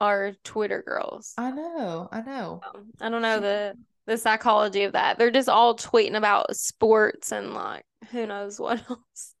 are 0.00 0.32
Twitter 0.42 0.82
girls. 0.82 1.34
I 1.36 1.50
know. 1.50 2.08
I 2.10 2.22
know. 2.22 2.62
Um, 2.74 2.86
I 3.00 3.10
don't 3.10 3.20
know 3.20 3.40
the 3.40 3.74
the 4.06 4.16
psychology 4.16 4.84
of 4.84 4.94
that. 4.94 5.18
They're 5.18 5.30
just 5.30 5.50
all 5.50 5.76
tweeting 5.76 6.16
about 6.16 6.56
sports 6.56 7.30
and 7.30 7.52
like 7.52 7.84
who 8.10 8.26
knows 8.26 8.58
what 8.58 8.82
else. 8.90 9.34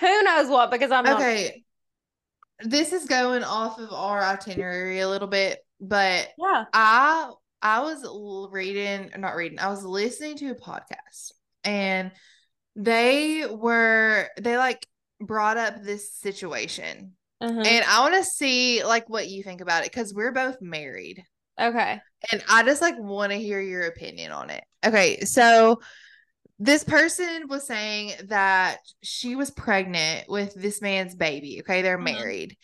who 0.00 0.22
knows 0.22 0.48
what 0.48 0.70
because 0.70 0.90
I'm 0.90 1.06
okay. 1.06 1.44
Not- 1.44 2.70
this 2.70 2.92
is 2.92 3.06
going 3.06 3.42
off 3.42 3.78
of 3.78 3.92
our 3.92 4.22
itinerary 4.22 5.00
a 5.00 5.08
little 5.08 5.28
bit, 5.28 5.58
but 5.80 6.28
yeah, 6.38 6.64
I 6.72 7.30
I 7.60 7.80
was 7.80 8.06
reading, 8.52 9.10
not 9.18 9.34
reading, 9.34 9.58
I 9.58 9.68
was 9.68 9.84
listening 9.84 10.36
to 10.38 10.50
a 10.50 10.54
podcast 10.54 11.32
and 11.64 12.10
they 12.76 13.46
were 13.50 14.28
they 14.40 14.56
like 14.56 14.86
brought 15.20 15.56
up 15.56 15.82
this 15.82 16.12
situation 16.12 17.12
uh-huh. 17.40 17.62
and 17.64 17.84
i 17.88 18.00
want 18.00 18.14
to 18.14 18.24
see 18.24 18.84
like 18.84 19.08
what 19.08 19.28
you 19.28 19.42
think 19.42 19.60
about 19.60 19.84
it 19.84 19.92
because 19.92 20.14
we're 20.14 20.32
both 20.32 20.60
married 20.60 21.22
okay 21.60 22.00
and 22.32 22.42
i 22.48 22.62
just 22.62 22.82
like 22.82 22.98
want 22.98 23.30
to 23.30 23.38
hear 23.38 23.60
your 23.60 23.86
opinion 23.86 24.32
on 24.32 24.50
it 24.50 24.64
okay 24.84 25.20
so 25.20 25.78
this 26.62 26.84
person 26.84 27.48
was 27.48 27.66
saying 27.66 28.12
that 28.26 28.78
she 29.02 29.34
was 29.34 29.50
pregnant 29.50 30.28
with 30.28 30.54
this 30.54 30.80
man's 30.80 31.16
baby. 31.16 31.58
Okay, 31.60 31.82
they're 31.82 31.98
Mhm. 31.98 32.04
married. 32.04 32.56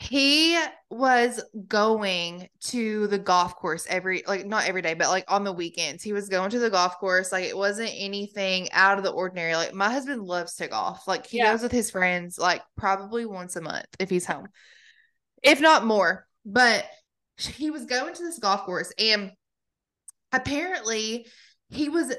He 0.00 0.58
was 0.88 1.42
going 1.68 2.48
to 2.60 3.06
the 3.08 3.18
golf 3.18 3.54
course 3.56 3.86
every 3.88 4.22
like 4.26 4.46
not 4.46 4.66
every 4.66 4.80
day, 4.80 4.94
but 4.94 5.08
like 5.08 5.26
on 5.28 5.44
the 5.44 5.52
weekends. 5.52 6.02
He 6.02 6.14
was 6.14 6.30
going 6.30 6.50
to 6.50 6.58
the 6.58 6.70
golf 6.70 6.98
course. 6.98 7.30
Like 7.30 7.44
it 7.44 7.56
wasn't 7.56 7.90
anything 7.94 8.70
out 8.72 8.96
of 8.96 9.04
the 9.04 9.10
ordinary. 9.10 9.54
Like 9.56 9.74
my 9.74 9.90
husband 9.90 10.22
loves 10.22 10.54
to 10.56 10.68
golf. 10.68 11.06
Like 11.06 11.26
he 11.26 11.36
Yeah. 11.36 11.52
goes 11.52 11.62
with 11.62 11.70
his 11.70 11.90
friends 11.90 12.38
like 12.38 12.62
probably 12.76 13.26
once 13.26 13.56
a 13.56 13.60
month 13.60 13.84
if 13.98 14.08
he's 14.08 14.24
home. 14.24 14.48
If 15.42 15.60
not 15.60 15.84
more. 15.84 16.26
But 16.46 16.86
he 17.36 17.70
was 17.70 17.84
going 17.84 18.14
to 18.14 18.22
this 18.22 18.38
golf 18.38 18.64
course 18.64 18.92
and 18.98 19.32
apparently 20.32 21.26
he 21.68 21.90
was 21.90 22.14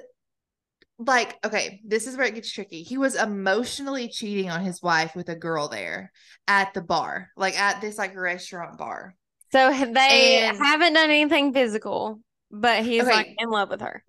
like 1.06 1.38
okay 1.46 1.82
this 1.86 2.06
is 2.08 2.16
where 2.18 2.28
it 2.28 2.36
gets 2.36 2.52
tricky. 2.52 2.84
He 2.84 2.98
was 2.98 3.16
emotionally 3.16 4.08
cheating 4.08 4.50
on 4.50 4.62
his 4.62 4.82
wife 4.82 5.16
with 5.16 5.30
a 5.30 5.36
girl 5.36 5.68
there 5.68 6.12
at 6.48 6.74
the 6.74 6.82
bar 6.82 7.30
like 7.36 7.60
at 7.60 7.82
this 7.82 7.98
like 7.98 8.16
restaurant 8.16 8.78
bar. 8.78 9.16
So 9.52 9.70
they 9.72 10.44
And- 10.44 10.58
haven't 10.58 10.94
done 10.94 11.10
anything 11.10 11.54
physical, 11.54 12.20
but 12.50 12.84
he's 12.86 13.04
Okay. 13.04 13.12
like 13.12 13.36
in 13.38 13.50
love 13.50 13.70
with 13.70 13.82
her. 13.82 14.04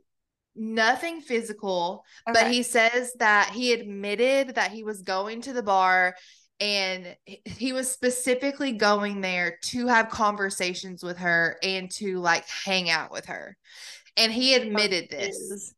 nothing 0.55 1.23
physical 1.23 2.05
but 2.27 2.51
he 2.51 2.63
says 2.63 3.15
that 3.19 3.49
he 3.55 3.73
admitted 3.73 4.55
that 4.57 4.71
he 4.71 4.85
was 4.85 5.01
going 5.01 5.41
to 5.41 5.55
the 5.55 5.63
bar 5.63 6.15
and 6.61 7.17
he- 7.27 7.73
was 7.73 7.91
specifically 7.91 8.73
going 8.73 9.23
there 9.23 9.57
to 9.63 9.87
have 9.87 10.11
conversations 10.11 11.03
with 11.03 11.17
her 11.17 11.57
and 11.63 11.91
to 11.91 12.19
like 12.21 12.47
hang 12.47 12.91
out 12.91 13.11
with 13.11 13.25
her. 13.27 13.57
And 14.19 14.31
he 14.31 14.55
admitted 14.55 15.09
this. 15.11 15.35
Is- 15.37 15.75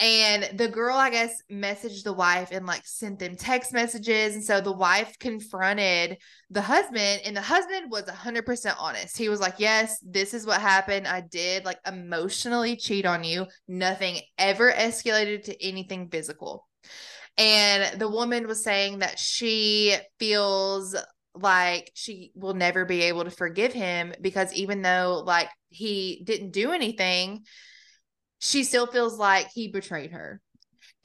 And 0.00 0.56
the 0.56 0.68
girl, 0.68 0.96
I 0.96 1.10
guess, 1.10 1.42
messaged 1.50 2.04
the 2.04 2.12
wife 2.12 2.50
and 2.52 2.64
like 2.66 2.86
sent 2.86 3.18
them 3.18 3.34
text 3.34 3.72
messages. 3.72 4.34
And 4.36 4.44
so 4.44 4.60
the 4.60 4.72
wife 4.72 5.18
confronted 5.18 6.18
the 6.50 6.62
husband, 6.62 7.22
and 7.24 7.36
the 7.36 7.42
husband 7.42 7.90
was 7.90 8.04
100% 8.04 8.76
honest. 8.78 9.18
He 9.18 9.28
was 9.28 9.40
like, 9.40 9.54
Yes, 9.58 9.98
this 10.06 10.34
is 10.34 10.46
what 10.46 10.60
happened. 10.60 11.08
I 11.08 11.22
did 11.22 11.64
like 11.64 11.80
emotionally 11.84 12.76
cheat 12.76 13.06
on 13.06 13.24
you. 13.24 13.46
Nothing 13.66 14.20
ever 14.38 14.70
escalated 14.70 15.44
to 15.44 15.64
anything 15.64 16.08
physical. 16.10 16.68
And 17.36 18.00
the 18.00 18.08
woman 18.08 18.46
was 18.46 18.62
saying 18.62 19.00
that 19.00 19.18
she 19.18 19.96
feels 20.18 20.96
like 21.34 21.90
she 21.94 22.32
will 22.34 22.54
never 22.54 22.84
be 22.84 23.02
able 23.02 23.24
to 23.24 23.30
forgive 23.30 23.72
him 23.72 24.12
because 24.20 24.52
even 24.54 24.82
though 24.82 25.22
like 25.24 25.48
he 25.68 26.22
didn't 26.24 26.50
do 26.50 26.72
anything, 26.72 27.44
she 28.38 28.64
still 28.64 28.86
feels 28.86 29.18
like 29.18 29.48
he 29.52 29.68
betrayed 29.68 30.12
her. 30.12 30.40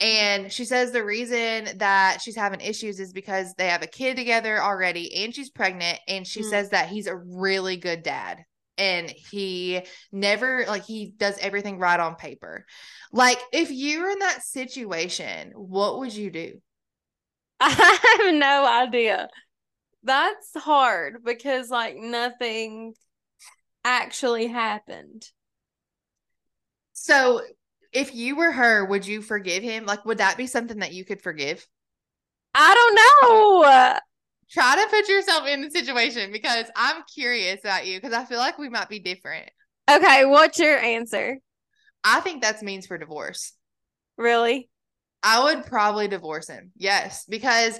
And 0.00 0.52
she 0.52 0.64
says 0.64 0.92
the 0.92 1.04
reason 1.04 1.78
that 1.78 2.18
she's 2.22 2.36
having 2.36 2.60
issues 2.60 3.00
is 3.00 3.12
because 3.12 3.54
they 3.54 3.68
have 3.68 3.82
a 3.82 3.86
kid 3.88 4.16
together 4.16 4.60
already 4.60 5.24
and 5.24 5.34
she's 5.34 5.50
pregnant. 5.50 6.00
And 6.08 6.26
she 6.26 6.42
Mm. 6.42 6.50
says 6.50 6.70
that 6.70 6.88
he's 6.88 7.06
a 7.06 7.16
really 7.16 7.76
good 7.76 8.02
dad 8.02 8.44
and 8.76 9.08
he 9.08 9.82
never, 10.12 10.64
like, 10.66 10.84
he 10.84 11.14
does 11.16 11.38
everything 11.38 11.78
right 11.78 12.00
on 12.00 12.16
paper. 12.16 12.66
Like, 13.12 13.38
if 13.52 13.70
you 13.70 14.02
were 14.02 14.10
in 14.10 14.18
that 14.18 14.42
situation, 14.42 15.52
what 15.54 15.98
would 16.00 16.14
you 16.14 16.30
do? 16.30 16.60
I 17.60 18.18
have 18.18 18.34
no 18.34 18.66
idea. 18.66 19.28
That's 20.04 20.52
hard 20.56 21.24
because 21.24 21.70
like 21.70 21.96
nothing 21.96 22.94
actually 23.84 24.48
happened. 24.48 25.30
So, 27.04 27.42
if 27.92 28.14
you 28.14 28.34
were 28.34 28.50
her, 28.50 28.82
would 28.82 29.06
you 29.06 29.20
forgive 29.20 29.62
him? 29.62 29.84
Like, 29.84 30.06
would 30.06 30.16
that 30.18 30.38
be 30.38 30.46
something 30.46 30.78
that 30.78 30.94
you 30.94 31.04
could 31.04 31.20
forgive? 31.20 31.68
I 32.54 32.74
don't 32.74 32.94
know. 32.96 34.00
Try 34.50 34.76
to 34.76 34.88
put 34.90 35.08
yourself 35.08 35.46
in 35.46 35.60
the 35.62 35.70
situation 35.70 36.32
because 36.32 36.70
I'm 36.76 37.02
curious 37.12 37.60
about 37.60 37.86
you 37.86 37.98
because 38.00 38.14
I 38.14 38.24
feel 38.24 38.38
like 38.38 38.58
we 38.58 38.68
might 38.68 38.88
be 38.88 38.98
different. 39.00 39.50
Okay, 39.90 40.24
what's 40.24 40.58
your 40.58 40.78
answer? 40.78 41.38
I 42.04 42.20
think 42.20 42.40
that's 42.42 42.62
means 42.62 42.86
for 42.86 42.98
divorce. 42.98 43.52
Really? 44.16 44.70
I 45.22 45.42
would 45.44 45.66
probably 45.66 46.08
divorce 46.08 46.48
him. 46.48 46.72
Yes, 46.76 47.24
because 47.28 47.78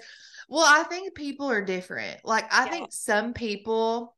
well, 0.48 0.64
I 0.66 0.84
think 0.84 1.14
people 1.14 1.50
are 1.50 1.64
different. 1.64 2.20
Like 2.24 2.52
I 2.52 2.66
Yeah. 2.66 2.70
think 2.70 2.92
some 2.92 3.34
people 3.34 4.16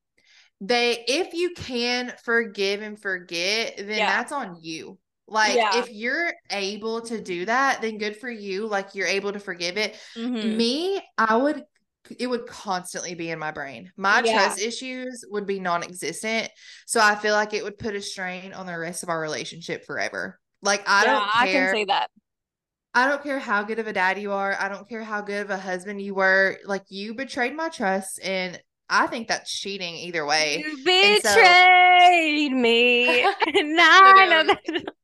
they 0.61 1.05
if 1.07 1.35
you 1.35 1.53
can 1.55 2.13
forgive 2.25 2.83
and 2.83 3.01
forget, 3.01 3.77
then 3.77 3.89
Yeah. 3.89 4.07
that's 4.07 4.33
on 4.33 4.59
you. 4.63 4.99
Like 5.29 5.57
Yeah. 5.57 5.71
if 5.73 5.91
you're 5.91 6.33
able 6.51 7.03
to 7.03 7.21
do 7.21 7.45
that, 7.47 7.81
then 7.83 7.99
good 7.99 8.17
for 8.17 8.31
you. 8.31 8.67
Like 8.67 8.95
you're 8.95 9.07
able 9.09 9.33
to 9.33 9.41
forgive 9.41 9.77
it. 9.77 9.97
Mhm. 10.17 10.57
Me, 10.57 11.01
I 11.19 11.37
would 11.37 11.65
it 12.19 12.29
would 12.29 12.47
constantly 12.47 13.15
be 13.17 13.31
in 13.31 13.39
my 13.39 13.51
brain. 13.51 13.91
My 13.97 14.23
Yeah. 14.23 14.33
trust 14.33 14.61
issues 14.61 15.25
would 15.29 15.45
be 15.45 15.59
non-existent. 15.59 16.51
So 16.87 17.01
I 17.01 17.17
feel 17.17 17.35
like 17.35 17.53
it 17.53 17.65
would 17.65 17.79
put 17.79 17.97
a 17.97 18.01
strain 18.01 18.53
on 18.53 18.67
the 18.67 18.79
rest 18.79 19.03
of 19.03 19.09
our 19.09 19.21
relationship 19.21 19.85
forever. 19.85 20.39
Like 20.63 20.85
I 20.87 21.05
yeah, 21.05 21.13
don't 21.13 21.37
I 21.37 21.47
can 21.49 21.75
say 21.75 21.85
that. 21.87 22.11
I 22.95 23.09
don't 23.09 23.23
care 23.23 23.39
how 23.39 23.63
good 23.63 23.79
of 23.79 23.87
a 23.87 23.93
dad 23.93 24.19
you 24.19 24.33
are. 24.33 24.57
I 24.59 24.69
don't 24.69 24.89
care 24.89 25.05
how 25.05 25.21
good 25.21 25.43
of 25.43 25.51
a 25.51 25.59
husband 25.59 26.01
you 26.01 26.15
were. 26.15 26.59
Like 26.65 26.85
you 26.89 27.15
betrayed 27.15 27.55
my 27.55 27.69
trust 27.69 28.21
and 28.23 28.61
I 28.89 29.07
think 29.07 29.29
that's 29.29 29.53
cheating 29.53 29.95
either 29.97 30.25
way. 30.25 30.59
You 30.59 30.77
And 30.89 31.23
so- 31.23 31.35
betrayed 31.35 32.53
me. 32.53 33.23
no, 33.55 33.89
I 33.91 34.27
know 34.29 34.45
that. 34.45 34.85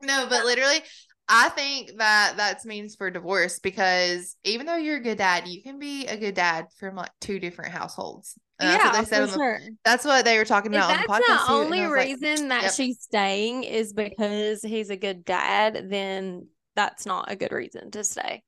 No, 0.00 0.26
but 0.30 0.44
literally 0.44 0.80
I 1.28 1.50
think 1.50 1.98
that 1.98 2.34
that's 2.36 2.64
means 2.64 2.96
for 2.96 3.10
divorce 3.10 3.58
because 3.58 4.34
even 4.44 4.64
though 4.64 4.76
you're 4.76 4.96
a 4.96 5.02
good 5.02 5.18
dad, 5.18 5.46
you 5.46 5.62
can 5.62 5.78
be 5.78 6.06
a 6.06 6.16
good 6.16 6.34
dad 6.34 6.66
from 6.78 6.96
like 6.96 7.10
two 7.20 7.38
different 7.38 7.72
households. 7.72 8.38
And 8.58 8.70
that's 8.70 8.84
what 8.84 8.94
yeah, 8.94 9.00
they 9.00 9.06
said 9.06 9.20
for 9.20 9.26
the 9.26 9.32
sure. 9.34 9.60
That's 9.84 10.04
what 10.04 10.24
they 10.24 10.38
were 10.38 10.46
talking 10.46 10.72
If 10.72 10.78
about 10.78 10.90
on 10.90 10.96
the 10.96 11.06
that's 11.06 11.24
podcast. 11.28 11.46
the 11.46 11.52
only 11.52 11.80
was 11.82 11.90
like, 11.90 12.06
reason 12.06 12.48
that 12.48 12.62
yep. 12.62 12.72
she's 12.72 13.02
staying 13.02 13.64
is 13.64 13.92
because 13.92 14.62
he's 14.62 14.88
a 14.88 14.96
good 14.96 15.24
dad, 15.24 15.88
then 15.90 16.46
that's 16.74 17.04
not 17.04 17.30
a 17.30 17.36
good 17.36 17.52
reason 17.52 17.90
to 17.90 18.04
stay. 18.04 18.42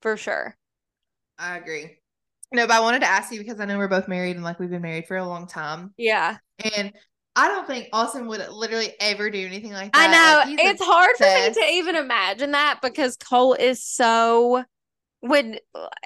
For 0.00 0.16
sure. 0.16 0.56
I 1.38 1.58
agree. 1.58 1.98
No, 2.52 2.66
but 2.66 2.76
I 2.76 2.80
wanted 2.80 3.00
to 3.00 3.08
ask 3.08 3.32
you 3.32 3.38
because 3.40 3.60
I 3.60 3.64
know 3.64 3.78
we're 3.78 3.88
both 3.88 4.08
married 4.08 4.36
and 4.36 4.44
like 4.44 4.58
we've 4.58 4.70
been 4.70 4.82
married 4.82 5.06
for 5.06 5.16
a 5.16 5.26
long 5.26 5.46
time. 5.46 5.94
Yeah. 5.96 6.36
And 6.76 6.92
I 7.34 7.48
don't 7.48 7.66
think 7.66 7.88
Austin 7.92 8.26
would 8.26 8.46
literally 8.50 8.92
ever 9.00 9.30
do 9.30 9.44
anything 9.44 9.72
like 9.72 9.92
that. 9.92 10.08
I 10.08 10.12
know. 10.12 10.50
Like, 10.50 10.60
it's 10.62 10.84
hard 10.84 11.16
for 11.16 11.24
me 11.24 11.52
to 11.54 11.72
even 11.72 11.96
imagine 11.96 12.52
that 12.52 12.80
because 12.82 13.16
Cole 13.16 13.54
is 13.54 13.82
so 13.82 14.64
when 15.20 15.58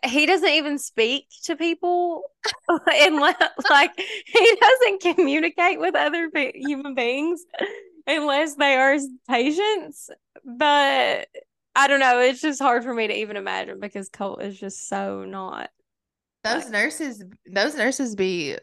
he 0.04 0.26
doesn't 0.26 0.48
even 0.48 0.78
speak 0.78 1.26
to 1.44 1.56
people 1.56 2.22
unless 2.68 3.34
like 3.70 3.90
he 3.96 4.56
doesn't 4.60 5.16
communicate 5.16 5.80
with 5.80 5.96
other 5.96 6.30
be- 6.30 6.52
human 6.54 6.94
beings 6.94 7.42
unless 8.06 8.54
they 8.54 8.76
are 8.76 8.96
patients. 9.28 10.10
But 10.44 11.28
I 11.74 11.88
don't 11.88 12.00
know. 12.00 12.20
It's 12.20 12.40
just 12.40 12.60
hard 12.60 12.84
for 12.84 12.94
me 12.94 13.08
to 13.08 13.18
even 13.18 13.36
imagine 13.36 13.80
because 13.80 14.08
Cole 14.08 14.36
is 14.36 14.60
just 14.60 14.88
so 14.88 15.24
not. 15.24 15.70
Those 16.54 16.64
like- 16.64 16.72
nurses 16.72 17.24
those 17.52 17.74
nurses 17.76 18.14
be 18.14 18.56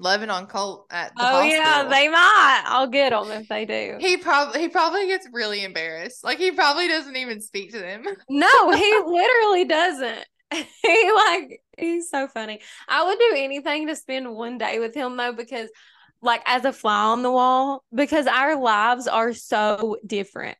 loving 0.00 0.28
on 0.30 0.46
Colt 0.46 0.86
at 0.90 1.12
the 1.16 1.22
Oh 1.22 1.42
yeah, 1.42 1.84
they 1.88 2.08
might. 2.08 2.62
I'll 2.66 2.88
get 2.88 3.10
them 3.10 3.30
if 3.30 3.48
they 3.48 3.64
do. 3.64 3.96
he 4.00 4.16
probably 4.16 4.60
he 4.60 4.68
probably 4.68 5.06
gets 5.06 5.28
really 5.32 5.62
embarrassed. 5.64 6.24
Like 6.24 6.38
he 6.38 6.50
probably 6.50 6.88
doesn't 6.88 7.16
even 7.16 7.40
speak 7.40 7.72
to 7.72 7.78
them. 7.78 8.04
No, 8.28 8.70
he 8.72 9.00
literally 9.06 9.64
doesn't. 9.64 10.24
He 10.82 11.12
like 11.12 11.60
he's 11.78 12.10
so 12.10 12.28
funny. 12.28 12.60
I 12.88 13.04
would 13.04 13.18
do 13.18 13.32
anything 13.36 13.88
to 13.88 13.96
spend 13.96 14.32
one 14.34 14.58
day 14.58 14.78
with 14.78 14.94
him 14.94 15.16
though, 15.16 15.32
because 15.32 15.68
like 16.22 16.42
as 16.46 16.64
a 16.64 16.72
fly 16.72 17.04
on 17.06 17.22
the 17.22 17.30
wall, 17.30 17.84
because 17.94 18.26
our 18.26 18.56
lives 18.60 19.08
are 19.08 19.32
so 19.32 19.96
different. 20.06 20.56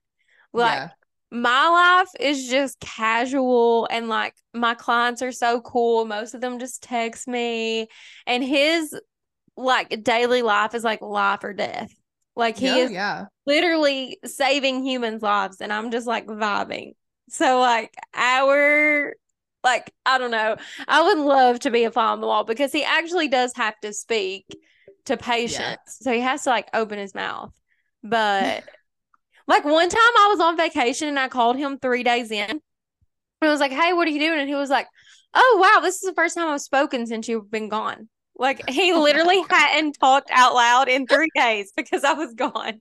Like 0.53 0.75
yeah. 0.75 0.89
My 1.35 1.69
life 1.69 2.09
is 2.21 2.49
just 2.49 2.79
casual 2.81 3.89
and 3.91 4.09
like 4.09 4.35
my 4.55 4.75
clients 4.75 5.21
are 5.23 5.33
so 5.33 5.61
cool. 5.61 6.05
Most 6.05 6.35
of 6.35 6.41
them 6.41 6.59
just 6.61 6.83
text 6.83 7.27
me. 7.29 7.89
And 8.27 8.43
his 8.45 8.95
like 9.57 10.03
daily 10.05 10.43
life 10.43 10.75
is 10.75 10.85
like 10.85 11.03
life 11.03 11.45
or 11.45 11.53
death. 11.53 11.93
Like 12.37 12.57
he 12.57 12.79
Yeah, 12.79 12.79
is 12.79 12.91
yeah. 12.91 13.27
literally 13.47 14.19
saving 14.25 14.85
humans' 14.85 15.23
lives, 15.23 15.61
and 15.61 15.73
I'm 15.73 15.91
just 15.91 16.07
like 16.07 16.27
vibing. 16.27 16.95
So 17.31 17.61
like 17.61 17.95
our 18.15 19.15
like 19.63 19.93
I 20.07 20.19
don't 20.19 20.31
know. 20.31 20.57
I 20.89 21.03
would 21.03 21.19
love 21.19 21.61
to 21.61 21.71
be 21.71 21.85
a 21.85 21.91
fly 21.91 22.07
on 22.13 22.21
the 22.21 22.27
wall 22.27 22.45
because 22.45 22.73
he 22.73 22.85
actually 22.85 23.29
does 23.29 23.53
have 23.57 23.79
to 23.81 23.93
speak 23.93 24.47
to 25.07 25.17
patients. 25.17 25.99
So 26.01 26.13
he 26.13 26.21
has 26.21 26.45
to 26.45 26.51
like 26.51 26.69
open 26.75 26.99
his 26.99 27.15
mouth. 27.15 27.53
But 28.03 28.65
like 29.47 29.65
one 29.65 29.89
time 29.89 30.01
I 30.01 30.29
was 30.31 30.41
on 30.41 30.57
vacation 30.57 31.09
and 31.09 31.19
I 31.19 31.29
called 31.29 31.57
him 31.57 31.79
three 31.79 32.03
days 32.03 32.31
in. 32.31 32.51
And 32.51 32.61
I 33.43 33.49
was 33.49 33.61
like, 33.61 33.73
Hey, 33.73 33.93
what 33.93 34.09
are 34.09 34.11
you 34.11 34.21
doing? 34.21 34.39
And 34.41 34.49
he 34.49 34.55
was 34.55 34.71
like, 34.71 34.87
Oh 35.35 35.59
wow, 35.61 35.81
this 35.81 35.97
is 35.97 36.03
the 36.03 36.15
first 36.15 36.37
time 36.37 36.49
I've 36.49 36.61
spoken 36.61 37.07
since 37.07 37.29
you've 37.29 37.51
been 37.51 37.69
gone. 37.69 38.09
Like 38.37 38.69
he 38.69 38.93
literally 38.95 39.43
hadn't 39.51 39.99
talked 40.01 40.31
out 40.33 40.55
loud 40.55 40.89
in 40.89 41.07
three 41.07 41.31
days 41.35 41.73
because 41.77 42.05
I 42.05 42.13
was 42.15 42.35
gone. 42.35 42.81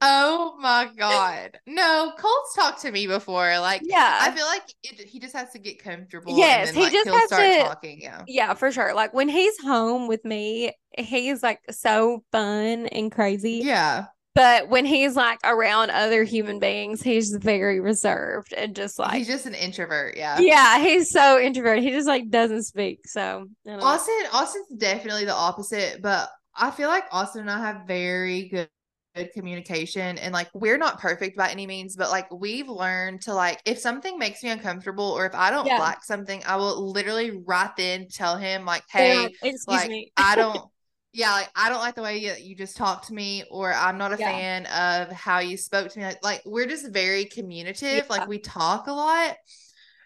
Oh 0.00 0.56
my 0.60 0.88
god. 0.96 1.58
No, 1.66 2.12
Colt's 2.16 2.54
talked 2.54 2.82
to 2.82 2.92
me 2.92 3.08
before. 3.08 3.58
Like, 3.58 3.82
Yeah. 3.84 4.18
I 4.20 4.30
feel 4.30 4.46
like 4.46 4.62
it, 4.84 5.00
he 5.08 5.18
just 5.18 5.34
has 5.34 5.50
to 5.50 5.58
get 5.58 5.82
comfortable. 5.82 6.38
Yes, 6.38 6.68
and 6.68 6.76
then, 6.76 6.84
he 6.90 6.96
like, 6.96 7.04
just 7.04 7.08
has 7.18 7.26
start 7.26 7.42
to- 7.42 7.58
talking. 7.64 8.00
Yeah. 8.00 8.22
Yeah, 8.28 8.54
for 8.54 8.70
sure. 8.70 8.94
Like 8.94 9.12
when 9.12 9.28
he's 9.28 9.58
home 9.58 10.06
with 10.06 10.24
me, 10.24 10.72
he's 10.96 11.42
like 11.42 11.60
so 11.70 12.22
fun 12.30 12.86
and 12.86 13.10
crazy. 13.10 13.60
Yeah. 13.64 14.06
But 14.38 14.68
when 14.68 14.86
he's 14.86 15.16
like 15.16 15.40
around 15.42 15.90
other 15.90 16.22
human 16.22 16.60
beings, 16.60 17.02
he's 17.02 17.34
very 17.34 17.80
reserved 17.80 18.52
and 18.52 18.72
just 18.72 18.96
like 18.96 19.14
He's 19.14 19.26
just 19.26 19.46
an 19.46 19.54
introvert. 19.54 20.16
Yeah. 20.16 20.38
Yeah, 20.38 20.78
he's 20.78 21.10
so 21.10 21.40
introverted. 21.40 21.82
He 21.82 21.90
just 21.90 22.06
like 22.06 22.30
doesn't 22.30 22.62
speak. 22.62 23.00
So 23.04 23.46
don't 23.66 23.80
know. 23.80 23.84
Austin, 23.84 24.14
Austin's 24.32 24.68
definitely 24.76 25.24
the 25.24 25.34
opposite, 25.34 26.00
but 26.02 26.28
I 26.54 26.70
feel 26.70 26.88
like 26.88 27.06
Austin 27.10 27.40
and 27.40 27.50
I 27.50 27.58
have 27.58 27.88
very 27.88 28.48
good, 28.48 28.68
good 29.16 29.32
communication 29.32 30.18
and 30.18 30.32
like 30.32 30.50
we're 30.54 30.78
not 30.78 31.00
perfect 31.00 31.36
by 31.36 31.50
any 31.50 31.66
means, 31.66 31.96
but 31.96 32.10
like 32.10 32.32
we've 32.32 32.68
learned 32.68 33.22
to 33.22 33.34
like 33.34 33.60
if 33.64 33.80
something 33.80 34.20
makes 34.20 34.44
me 34.44 34.50
uncomfortable 34.50 35.10
or 35.18 35.26
if 35.26 35.34
I 35.34 35.50
don't 35.50 35.66
Yeah. 35.66 35.80
like 35.80 36.04
something, 36.04 36.44
I 36.46 36.54
will 36.54 36.92
literally 36.92 37.42
right 37.44 37.74
then 37.76 38.06
tell 38.08 38.36
him 38.36 38.64
like, 38.64 38.84
hey, 38.88 39.16
like, 39.16 39.32
excuse 39.42 39.66
like 39.66 39.88
me. 39.88 40.12
I 40.16 40.36
don't 40.36 40.62
yeah, 41.12 41.32
like 41.32 41.50
I 41.56 41.68
don't 41.68 41.78
like 41.80 41.94
the 41.94 42.02
way 42.02 42.18
you, 42.18 42.34
you 42.38 42.54
just 42.54 42.76
talked 42.76 43.08
to 43.08 43.14
me 43.14 43.44
or 43.50 43.72
I'm 43.72 43.98
not 43.98 44.12
a 44.12 44.18
Yeah. 44.18 44.30
fan 44.30 44.66
of 44.66 45.10
how 45.12 45.38
you 45.40 45.56
spoke 45.56 45.90
to 45.90 45.98
me. 45.98 46.04
Like, 46.04 46.22
like 46.22 46.42
we're 46.44 46.66
just 46.66 46.90
very 46.92 47.24
communicative. 47.24 48.08
Yeah. 48.10 48.10
Like 48.10 48.26
we 48.26 48.38
talk 48.38 48.86
a 48.86 48.92
lot. 48.92 49.36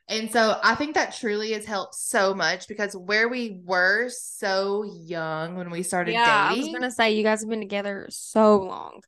And 0.09 0.31
so 0.31 0.59
I 0.63 0.75
think 0.75 0.95
that 0.95 1.15
truly 1.17 1.53
has 1.53 1.65
helped 1.65 1.95
so 1.95 2.35
much 2.35 2.69
because 2.69 2.95
where 2.97 3.29
we 3.29 3.61
were 3.65 4.09
so 4.11 4.85
young 4.85 5.57
when 5.57 5.71
we 5.71 5.83
started 5.83 6.13
yeah, 6.13 6.49
I 6.51 6.55
was 6.55 6.69
gonna 6.69 6.91
say 6.91 7.13
you 7.13 7.23
guys 7.23 7.41
have 7.41 7.49
been 7.51 7.61
together 7.61 8.07
so 8.11 8.59
long. 8.63 9.01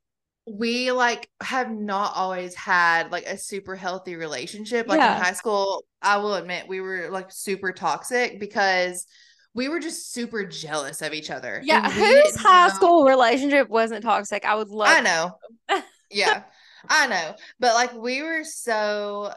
we 0.47 0.93
like 0.93 1.29
have 1.43 1.71
not 1.71 2.13
always 2.17 2.55
had 2.55 3.11
like 3.11 3.25
a 3.27 3.39
super 3.39 3.75
healthy 3.77 4.15
relationship. 4.17 4.87
Like 4.87 4.99
Yeah. 4.99 5.07
in 5.07 5.15
high 5.15 5.33
school, 5.33 5.85
I 6.03 6.19
will 6.19 6.35
admit 6.35 6.69
we 6.69 6.81
were 6.81 7.09
like 7.11 7.33
super 7.33 7.73
toxic 7.73 8.39
because 8.39 9.07
we 9.55 9.69
were 9.69 9.81
just 9.81 10.13
super 10.13 10.45
jealous 10.45 11.01
of 11.03 11.13
each 11.15 11.31
other. 11.31 11.61
Yeah, 11.65 11.89
whose 11.91 12.37
high 12.37 12.69
know- 12.69 12.75
school 12.75 13.05
relationship 13.05 13.69
wasn't 13.69 14.03
toxic? 14.03 14.45
I 14.45 14.55
would 14.55 14.69
love. 14.69 14.89
I 14.89 15.01
know. 15.01 15.39
yeah, 16.11 16.43
I 16.89 17.07
know. 17.07 17.35
But 17.61 17.75
like 17.75 17.95
we 17.95 18.23
were 18.23 18.45
so 18.45 19.33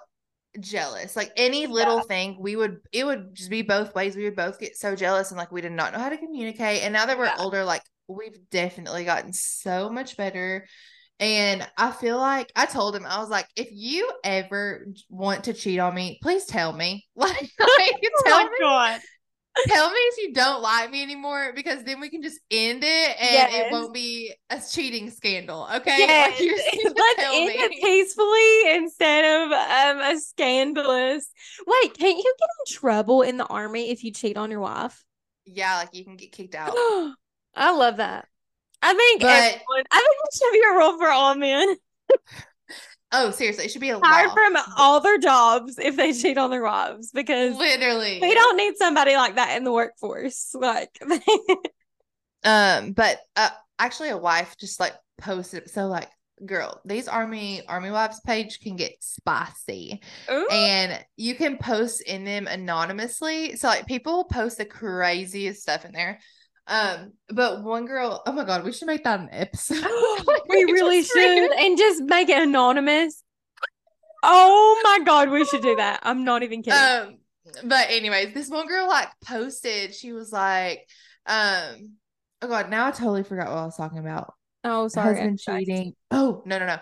jealous. 0.59 1.15
Like 1.15 1.31
any 1.37 1.67
little 1.67 2.01
thing, 2.01 2.37
we 2.39 2.55
would 2.55 2.77
it 2.91 3.05
would 3.05 3.35
just 3.35 3.49
be 3.49 3.61
both 3.61 3.93
ways. 3.95 4.15
We 4.15 4.23
would 4.25 4.35
both 4.35 4.59
get 4.59 4.75
so 4.77 4.95
jealous 4.95 5.29
and 5.31 5.37
like 5.37 5.51
we 5.51 5.61
did 5.61 5.71
not 5.71 5.93
know 5.93 5.99
how 5.99 6.09
to 6.09 6.17
communicate. 6.17 6.83
And 6.83 6.93
now 6.93 7.05
that 7.05 7.17
we're 7.17 7.25
Yeah. 7.25 7.35
older, 7.39 7.63
like 7.63 7.83
we've 8.07 8.37
definitely 8.49 9.03
gotten 9.05 9.33
so 9.33 9.89
much 9.89 10.17
better. 10.17 10.65
And 11.19 11.67
I 11.77 11.91
feel 11.91 12.17
like 12.17 12.51
I 12.55 12.67
told 12.67 12.95
him, 12.95 13.05
I 13.05 13.19
was 13.19 13.29
like, 13.29 13.47
if 13.55 13.69
you 13.71 14.11
ever 14.23 14.87
want 15.09 15.45
to 15.45 15.53
cheat 15.53 15.79
on 15.79 15.95
me, 15.95 16.19
please 16.21 16.45
tell 16.45 16.71
me. 16.73 17.05
Like, 17.15 17.33
like 17.41 17.49
Oh 17.59 18.23
tell 18.25 18.37
my 18.37 18.43
me 18.43 18.49
god! 18.59 19.01
Tell 19.67 19.89
me 19.89 19.97
if 19.97 20.17
you 20.17 20.33
don't 20.33 20.61
like 20.61 20.91
me 20.91 21.01
anymore 21.03 21.51
because 21.55 21.83
then 21.83 21.99
we 21.99 22.09
can 22.09 22.21
just 22.21 22.39
end 22.51 22.83
it 22.83 23.15
and 23.19 23.31
Yes. 23.33 23.51
it 23.53 23.71
won't 23.71 23.93
be 23.93 24.33
a 24.49 24.59
cheating 24.71 25.09
scandal. 25.09 25.67
Okay. 25.75 25.97
Yes, 25.99 26.31
Like, 26.31 26.39
you 26.41 26.55
just 26.55 26.73
need 26.73 26.83
let's 26.95 27.23
end 27.23 27.47
me. 27.47 27.53
it 27.53 27.71
peacefully 27.83 28.75
instead 28.75 29.25
of 29.25 29.51
um 29.51 30.15
a 30.15 30.19
scandalous. 30.19 31.29
Wait, 31.65 31.97
can't 31.97 32.17
you 32.17 32.35
get 32.39 32.49
in 32.67 32.75
trouble 32.79 33.21
in 33.21 33.37
the 33.37 33.45
army 33.45 33.89
if 33.91 34.03
you 34.03 34.11
cheat 34.11 34.37
on 34.37 34.51
your 34.51 34.59
wife? 34.61 35.03
Yeah, 35.45 35.77
like 35.77 35.89
you 35.93 36.03
can 36.03 36.17
get 36.17 36.31
kicked 36.31 36.55
out. 36.55 36.71
I 37.55 37.71
love 37.75 37.97
that. 37.97 38.27
I 38.81 38.93
think 38.93 39.21
But- 39.21 39.29
everyone, 39.29 39.83
I 39.91 39.97
think 39.97 40.15
it 40.23 40.37
should 40.37 40.51
be 40.53 40.61
a 40.69 40.73
rule 40.77 40.97
for 40.99 41.09
all 41.09 41.35
men. 41.35 41.75
Oh, 43.11 43.31
seriously, 43.31 43.65
it 43.65 43.71
should 43.71 43.81
be 43.81 43.89
a 43.89 43.99
Hired 44.03 44.27
law. 44.27 44.33
from 44.33 44.57
all 44.77 44.99
their 44.99 45.17
jobs 45.17 45.77
if 45.79 45.95
they 45.95 46.11
cheat 46.13 46.37
on 46.37 46.49
their 46.49 46.63
wives 46.63 47.11
because 47.13 47.55
Literally. 47.55 48.19
we 48.21 48.33
don't 48.33 48.57
need 48.57 48.75
somebody 48.77 49.15
like 49.15 49.35
that 49.35 49.55
in 49.55 49.63
the 49.63 49.71
workforce. 49.71 50.53
Like, 50.53 50.99
Um, 52.43 52.93
but 52.93 53.19
uh, 53.35 53.49
actually, 53.79 54.09
a 54.09 54.17
wife 54.17 54.55
just 54.57 54.79
like 54.79 54.93
posted. 55.19 55.69
So, 55.69 55.87
like, 55.87 56.09
girl, 56.45 56.79
these 56.85 57.07
army 57.07 57.63
army 57.67 57.89
wives 57.91 58.19
page 58.21 58.59
can 58.59 58.75
get 58.75 58.93
spicy, 58.99 60.01
Ooh. 60.31 60.47
and 60.51 61.03
you 61.15 61.35
can 61.35 61.57
post 61.57 62.01
in 62.01 62.23
them 62.25 62.47
anonymously. 62.47 63.55
So, 63.55 63.67
like, 63.67 63.87
people 63.87 64.25
post 64.25 64.57
the 64.59 64.65
craziest 64.65 65.61
stuff 65.61 65.83
in 65.85 65.91
there. 65.91 66.19
Um, 66.67 67.13
but 67.29 67.63
one 67.63 67.85
girl, 67.85 68.21
oh 68.25 68.31
my 68.33 68.43
god, 68.43 68.65
we 68.65 68.73
should 68.73 68.87
make 68.87 69.03
that 69.05 69.19
an 69.19 69.29
episode. 69.31 69.83
We 70.49 70.63
really 70.63 71.03
should 71.03 71.51
and 71.51 71.77
just 71.77 72.03
make 72.03 72.29
it 72.29 72.41
anonymous. 72.41 73.23
Oh 74.23 74.81
my 74.83 75.05
god, 75.05 75.29
we 75.29 75.45
should 75.45 75.61
do 75.61 75.75
that. 75.75 75.99
I'm 76.03 76.23
not 76.23 76.43
even 76.43 76.63
kidding. 76.63 76.79
Um, 76.79 77.17
but 77.63 77.87
anyways, 77.89 78.33
this 78.33 78.49
one 78.49 78.67
girl 78.67 78.87
like 78.87 79.09
posted, 79.25 79.93
she 79.93 80.11
was 80.11 80.31
like, 80.31 80.85
um, 81.25 81.93
oh 82.41 82.47
god, 82.47 82.69
now 82.69 82.87
I 82.87 82.91
totally 82.91 83.23
forgot 83.23 83.47
what 83.47 83.57
I 83.57 83.65
was 83.65 83.77
talking 83.77 83.99
about. 83.99 84.33
oh, 84.63 84.87
sorry. 84.87 85.15
husband 85.15 85.39
cheating. 85.39 85.93
Oh, 86.11 86.41
no, 86.45 86.59
no, 86.59 86.65
no. 86.65 86.77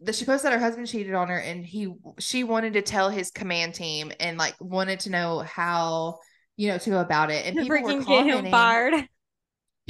The, 0.00 0.12
she 0.12 0.24
posted 0.24 0.52
her 0.52 0.58
husband 0.58 0.88
cheated 0.88 1.14
on 1.14 1.28
her 1.28 1.38
and 1.38 1.64
he 1.64 1.92
she 2.18 2.42
wanted 2.42 2.72
to 2.72 2.82
tell 2.82 3.10
his 3.10 3.30
command 3.30 3.74
team 3.74 4.12
and 4.18 4.38
like 4.38 4.54
wanted 4.58 5.00
to 5.00 5.10
know 5.10 5.40
how 5.40 6.20
you 6.56 6.68
know 6.68 6.78
to 6.78 6.90
go 6.90 7.00
about 7.00 7.30
it. 7.30 7.44
And 7.44 7.56
people 7.56 7.68
were 7.68 7.78
freaking 7.80 8.06
get 8.06 8.26
him 8.26 8.30
commenting. 8.30 8.50
fired. 8.50 8.94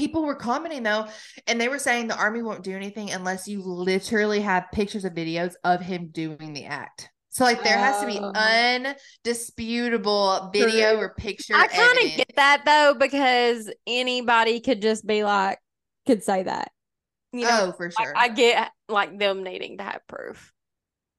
People 0.01 0.25
were 0.25 0.35
commenting 0.35 0.83
though, 0.83 1.07
and 1.47 1.61
they 1.61 1.69
were 1.69 1.79
saying 1.79 2.09
the 2.09 2.17
army 2.17 2.41
won't 2.41 2.63
do 2.63 2.75
anything 2.75 3.11
unless 3.11 3.47
you 3.47 3.61
literally 3.61 4.41
have 4.41 4.65
pictures 4.73 5.05
of 5.05 5.13
videos 5.13 5.53
of 5.63 5.83
him 5.83 6.09
doing 6.11 6.55
the 6.55 6.65
act. 6.65 7.11
So 7.29 7.45
like 7.45 7.63
there 7.63 7.77
has 7.77 8.01
to 8.01 8.07
be 8.07 8.19
Oh. 8.19 8.33
undisputable 9.25 10.49
video 10.55 10.95
True. 10.95 11.03
or 11.03 11.15
picture. 11.17 11.53
I 11.55 11.67
kind 11.67 11.99
of 11.99 12.17
get 12.17 12.33
that 12.37 12.63
though 12.65 12.95
because 12.99 13.71
anybody 13.87 14.61
could 14.61 14.81
just 14.81 15.07
be 15.07 15.23
like, 15.23 15.59
could 16.07 16.25
say 16.25 16.45
that. 16.45 16.73
You 17.35 17.47
oh, 17.47 17.51
know, 17.51 17.67
oh, 17.67 17.73
for 17.73 17.91
sure. 17.91 18.15
I 18.17 18.29
get 18.29 18.73
like 18.89 19.19
them 19.19 19.43
needing 19.43 19.77
to 19.79 19.85
have 19.85 20.01
proof. 20.09 20.51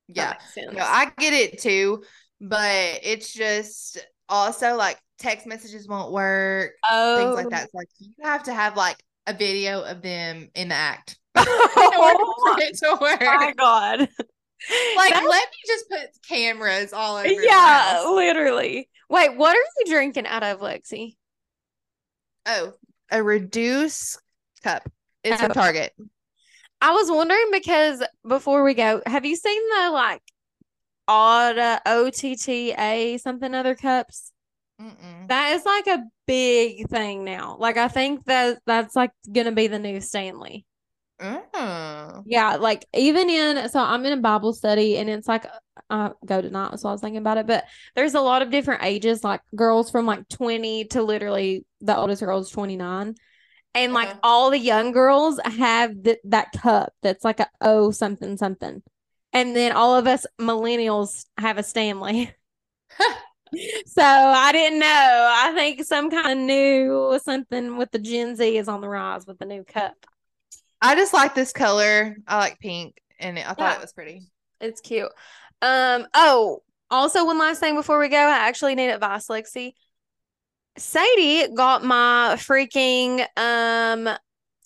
Yeah. 0.07 0.37
No, 0.57 0.83
I 0.83 1.11
get 1.19 1.33
it 1.33 1.59
too, 1.61 2.03
but 2.41 3.01
it's 3.03 3.31
just 3.31 4.03
also 4.27 4.75
like 4.75 4.99
text 5.21 5.45
messages 5.45 5.87
won't 5.87 6.11
work, 6.11 6.71
oh, 6.89 7.17
things 7.17 7.35
like 7.35 7.45
oh. 7.45 7.49
that. 7.49 7.63
So 7.71 7.77
like 7.77 7.87
you 7.99 8.11
have 8.23 8.43
to 8.43 8.53
have 8.53 8.75
like 8.75 8.97
a 9.27 9.33
video 9.33 9.81
of 9.83 10.01
them 10.01 10.49
in 10.55 10.69
the 10.69 10.75
act 10.75 11.17
in 11.35 11.41
order 11.43 12.19
Oh 12.19 12.53
for 12.55 12.61
it 12.61 12.77
to 12.79 12.97
work. 12.99 13.21
my 13.21 13.53
god. 13.57 14.09
Like, 14.95 15.09
That's- 15.13 15.27
let 15.27 15.49
me 15.49 15.57
just 15.65 15.89
put 15.89 16.27
cameras 16.29 16.93
all 16.93 17.17
over. 17.17 17.27
yeah, 17.27 18.03
literally. 18.13 18.87
Wait, 19.09 19.35
what 19.35 19.55
are 19.57 19.59
you 19.79 19.91
drinking 19.91 20.27
out 20.27 20.43
of, 20.43 20.59
Lexi? 20.59 21.15
Oh, 22.45 22.73
a 23.09 23.23
reduce 23.23 24.19
cup. 24.63 24.87
It's 25.23 25.41
Oh. 25.41 25.45
from 25.45 25.53
Target. 25.53 25.93
I 26.79 26.91
was 26.91 27.09
wondering 27.09 27.49
because 27.51 28.03
before 28.27 28.63
we 28.63 28.75
go, 28.75 29.01
have 29.07 29.25
you 29.25 29.35
seen 29.35 29.61
the 29.69 29.89
like 29.89 30.21
odd 31.07 31.57
OTTA 31.85 33.19
something 33.19 33.55
other 33.55 33.73
cups? 33.73 34.31
Mm-mm. 34.81 35.27
That 35.27 35.55
is 35.55 35.65
like 35.65 35.87
a 35.87 36.03
big 36.25 36.89
thing 36.89 37.23
now. 37.23 37.57
Like 37.59 37.77
I 37.77 37.87
think 37.87 38.25
that 38.25 38.59
that's 38.65 38.95
like 38.95 39.11
gonna 39.31 39.51
be 39.51 39.67
the 39.67 39.79
new 39.79 40.01
Stanley. 40.01 40.65
Mm. 41.19 42.23
Yeah, 42.25 42.55
like 42.55 42.85
even 42.95 43.29
in 43.29 43.69
so 43.69 43.79
I'm 43.79 44.05
in 44.05 44.13
a 44.13 44.21
Bible 44.21 44.53
study 44.53 44.97
and 44.97 45.07
it's 45.09 45.27
like 45.27 45.45
I 45.89 46.11
go 46.25 46.41
tonight, 46.41 46.79
so 46.79 46.89
I 46.89 46.93
was 46.93 47.01
thinking 47.01 47.19
about 47.19 47.37
it. 47.37 47.45
But 47.45 47.65
there's 47.95 48.15
a 48.15 48.21
lot 48.21 48.41
of 48.41 48.49
different 48.49 48.83
ages, 48.83 49.23
like 49.23 49.41
girls 49.55 49.91
from 49.91 50.07
like 50.07 50.27
20 50.29 50.85
to 50.85 51.03
literally 51.03 51.65
the 51.81 51.95
oldest 51.95 52.23
girl 52.23 52.39
is 52.39 52.49
29. 52.49 53.15
And 53.73 53.93
like 53.93 54.09
all 54.23 54.49
the 54.49 54.59
young 54.59 54.91
girls 54.91 55.39
have 55.45 56.03
th- 56.03 56.19
that 56.25 56.51
cup 56.51 56.91
that's 57.03 57.23
like 57.23 57.39
a 57.39 57.47
O 57.61 57.91
something 57.91 58.35
something. 58.35 58.81
And 59.31 59.55
then 59.55 59.71
all 59.71 59.95
of 59.95 60.07
us 60.07 60.25
millennials 60.39 61.25
have 61.37 61.57
a 61.57 61.63
Stanley. 61.63 62.33
so 63.85 64.01
I 64.03 64.51
didn't 64.51 64.79
know. 64.79 64.87
I 64.87 65.51
think 65.53 65.83
some 65.83 66.09
kind 66.09 66.31
of 66.31 66.37
new 66.37 67.19
something 67.23 67.77
with 67.77 67.91
the 67.91 67.99
Gen 67.99 68.35
Z 68.35 68.57
is 68.57 68.67
on 68.67 68.81
the 68.81 68.89
rise 68.89 69.25
with 69.27 69.39
the 69.39 69.45
new 69.45 69.63
cup. 69.63 69.93
I 70.81 70.95
just 70.95 71.13
like 71.13 71.35
this 71.35 71.51
color. 71.53 72.15
I 72.27 72.37
like 72.39 72.59
pink, 72.59 73.01
and 73.19 73.37
I 73.37 73.43
thought 73.53 73.59
Yeah. 73.59 73.75
it 73.75 73.81
was 73.81 73.93
pretty. 73.93 74.23
It's 74.59 74.81
cute. 74.81 75.11
Um, 75.61 76.07
oh, 76.13 76.63
also 76.89 77.25
one 77.25 77.37
last 77.37 77.59
thing 77.59 77.75
before 77.75 77.99
we 77.99 78.07
go, 78.09 78.17
I 78.17 78.47
actually 78.47 78.75
need 78.75 78.89
advice, 78.89 79.27
Lexi. 79.27 79.73
Sadie 80.77 81.47
got 81.53 81.83
my 81.83 82.35
freaking 82.37 83.25
um 83.37 84.09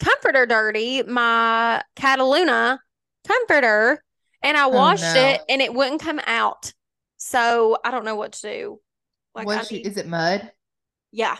comforter 0.04 0.46
dirty, 0.46 1.04
my 1.04 1.82
Casaluna 1.96 2.78
comforter, 3.28 4.04
and 4.44 4.56
I 4.56 4.68
washed 4.68 5.04
Oh, 5.04 5.14
no. 5.14 5.30
it 5.30 5.42
and 5.50 5.62
it 5.62 5.74
wouldn't 5.74 6.02
come 6.02 6.20
out. 6.28 6.74
So 7.28 7.78
I 7.84 7.90
don't 7.90 8.06
know 8.06 8.16
what 8.16 8.34
to 8.34 8.42
do. 8.44 8.80
Like 9.34 9.48
What 9.48 9.72
need- 9.72 9.88
is 9.88 9.98
it 9.98 10.08
mud? 10.08 10.52
yeah. 11.12 11.38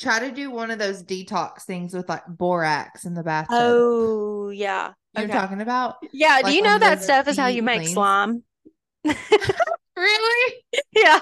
Try 0.00 0.20
to 0.20 0.30
do 0.32 0.50
one 0.50 0.70
of 0.70 0.78
those 0.78 1.02
detox 1.02 1.62
things 1.62 1.92
with 1.94 2.08
like 2.08 2.22
borax 2.28 3.04
in 3.04 3.14
the 3.14 3.22
bathtub. 3.22 3.56
Oh 3.58 4.48
yeah. 4.50 4.92
you're 5.16 5.24
Okay. 5.26 5.32
talking 5.32 5.60
about? 5.60 5.96
Yeah, 6.12 6.34
Like 6.42 6.46
do 6.46 6.52
you 6.54 6.62
know 6.62 6.78
that 6.78 7.02
stuff 7.02 7.26
is 7.28 7.36
how 7.36 7.46
you 7.48 7.62
make 7.62 7.78
cleans? 7.80 7.92
slime? 7.94 8.42
Really? 9.96 10.54
Yeah, 10.92 11.18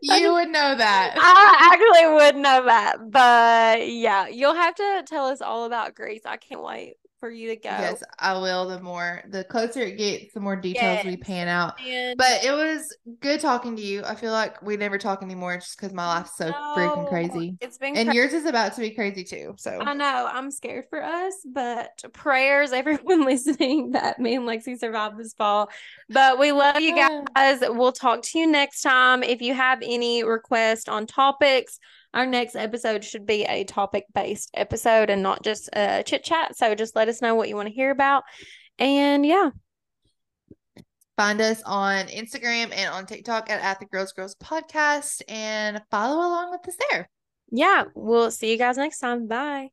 You 0.00 0.32
would 0.32 0.48
know 0.48 0.74
that. 0.74 1.14
I 1.18 1.70
actually 1.74 2.14
would 2.14 2.36
know 2.36 2.64
that, 2.64 2.96
but 3.10 3.86
yeah, 3.90 4.28
you'll 4.28 4.54
have 4.54 4.74
to 4.76 5.04
tell 5.06 5.26
us 5.26 5.42
all 5.42 5.64
about 5.66 5.94
Greece. 5.94 6.22
I 6.24 6.38
can't 6.38 6.62
wait 6.62 6.94
for 7.22 7.30
you 7.30 7.50
to 7.50 7.54
go. 7.54 7.68
Yes, 7.68 8.02
I 8.18 8.36
will. 8.36 8.66
The 8.66 8.80
more, 8.80 9.22
the 9.28 9.44
closer 9.44 9.82
it 9.82 9.96
gets, 9.96 10.34
the 10.34 10.40
more 10.40 10.56
details 10.56 11.04
we 11.04 11.16
pan 11.16 11.46
out. 11.46 11.80
And 11.80 12.18
But 12.18 12.42
it 12.42 12.50
was 12.50 12.96
good 13.20 13.38
talking 13.38 13.76
to 13.76 13.82
you. 13.82 14.02
I 14.04 14.16
feel 14.16 14.32
like 14.32 14.60
we 14.60 14.76
never 14.76 14.98
talk 14.98 15.22
anymore 15.22 15.54
just 15.54 15.78
because 15.78 15.92
my 15.94 16.04
life's 16.04 16.36
so 16.36 16.52
freaking 16.76 17.06
crazy. 17.08 17.56
It's 17.60 17.78
been 17.78 17.96
And 17.96 18.08
cra- 18.08 18.16
yours 18.16 18.32
is 18.32 18.44
about 18.44 18.74
to 18.74 18.80
be 18.80 18.90
crazy 18.90 19.22
too. 19.22 19.54
So 19.56 19.78
I 19.80 19.94
know 19.94 20.28
I'm 20.32 20.50
scared 20.50 20.86
for 20.90 21.00
us, 21.00 21.34
but 21.46 22.02
prayers, 22.12 22.72
everyone 22.72 23.24
listening, 23.24 23.92
that 23.92 24.18
me 24.18 24.34
and 24.34 24.44
Lexi 24.44 24.76
survived 24.76 25.16
this 25.16 25.34
fall. 25.34 25.70
But 26.08 26.40
we 26.40 26.50
love 26.50 26.80
you 26.80 26.96
guys. 26.96 27.60
We'll 27.60 27.92
talk 27.92 28.22
to 28.22 28.38
you 28.40 28.48
next 28.48 28.82
time. 28.82 29.22
If 29.22 29.40
you 29.40 29.54
have 29.54 29.78
any 29.80 30.24
requests 30.24 30.88
on 30.88 31.06
topics, 31.06 31.78
our 32.14 32.26
next 32.26 32.56
episode 32.56 33.04
should 33.04 33.26
be 33.26 33.44
a 33.44 33.64
topic 33.64 34.04
based 34.14 34.50
episode 34.54 35.10
and 35.10 35.22
not 35.22 35.42
just 35.42 35.68
a 35.72 36.02
chit 36.04 36.24
chat. 36.24 36.56
So 36.56 36.74
just 36.74 36.94
let 36.96 37.08
us 37.08 37.22
know 37.22 37.34
what 37.34 37.48
you 37.48 37.56
want 37.56 37.68
to 37.68 37.74
hear 37.74 37.90
about. 37.90 38.24
And 38.78 39.24
yeah, 39.24 39.50
find 41.16 41.40
us 41.40 41.62
on 41.64 42.06
Instagram 42.06 42.72
and 42.74 42.90
on 42.92 43.06
TikTok 43.06 43.50
at, 43.50 43.60
at 43.62 43.80
the 43.80 43.86
Girls 43.86 44.12
Girls 44.12 44.34
Podcast 44.36 45.22
and 45.28 45.80
follow 45.90 46.16
along 46.16 46.50
with 46.50 46.68
us 46.68 46.76
there. 46.90 47.08
yeah, 47.50 47.84
we'll 47.94 48.30
see 48.30 48.50
you 48.50 48.58
guys 48.58 48.76
next 48.76 48.98
time. 48.98 49.26
Bye. 49.28 49.70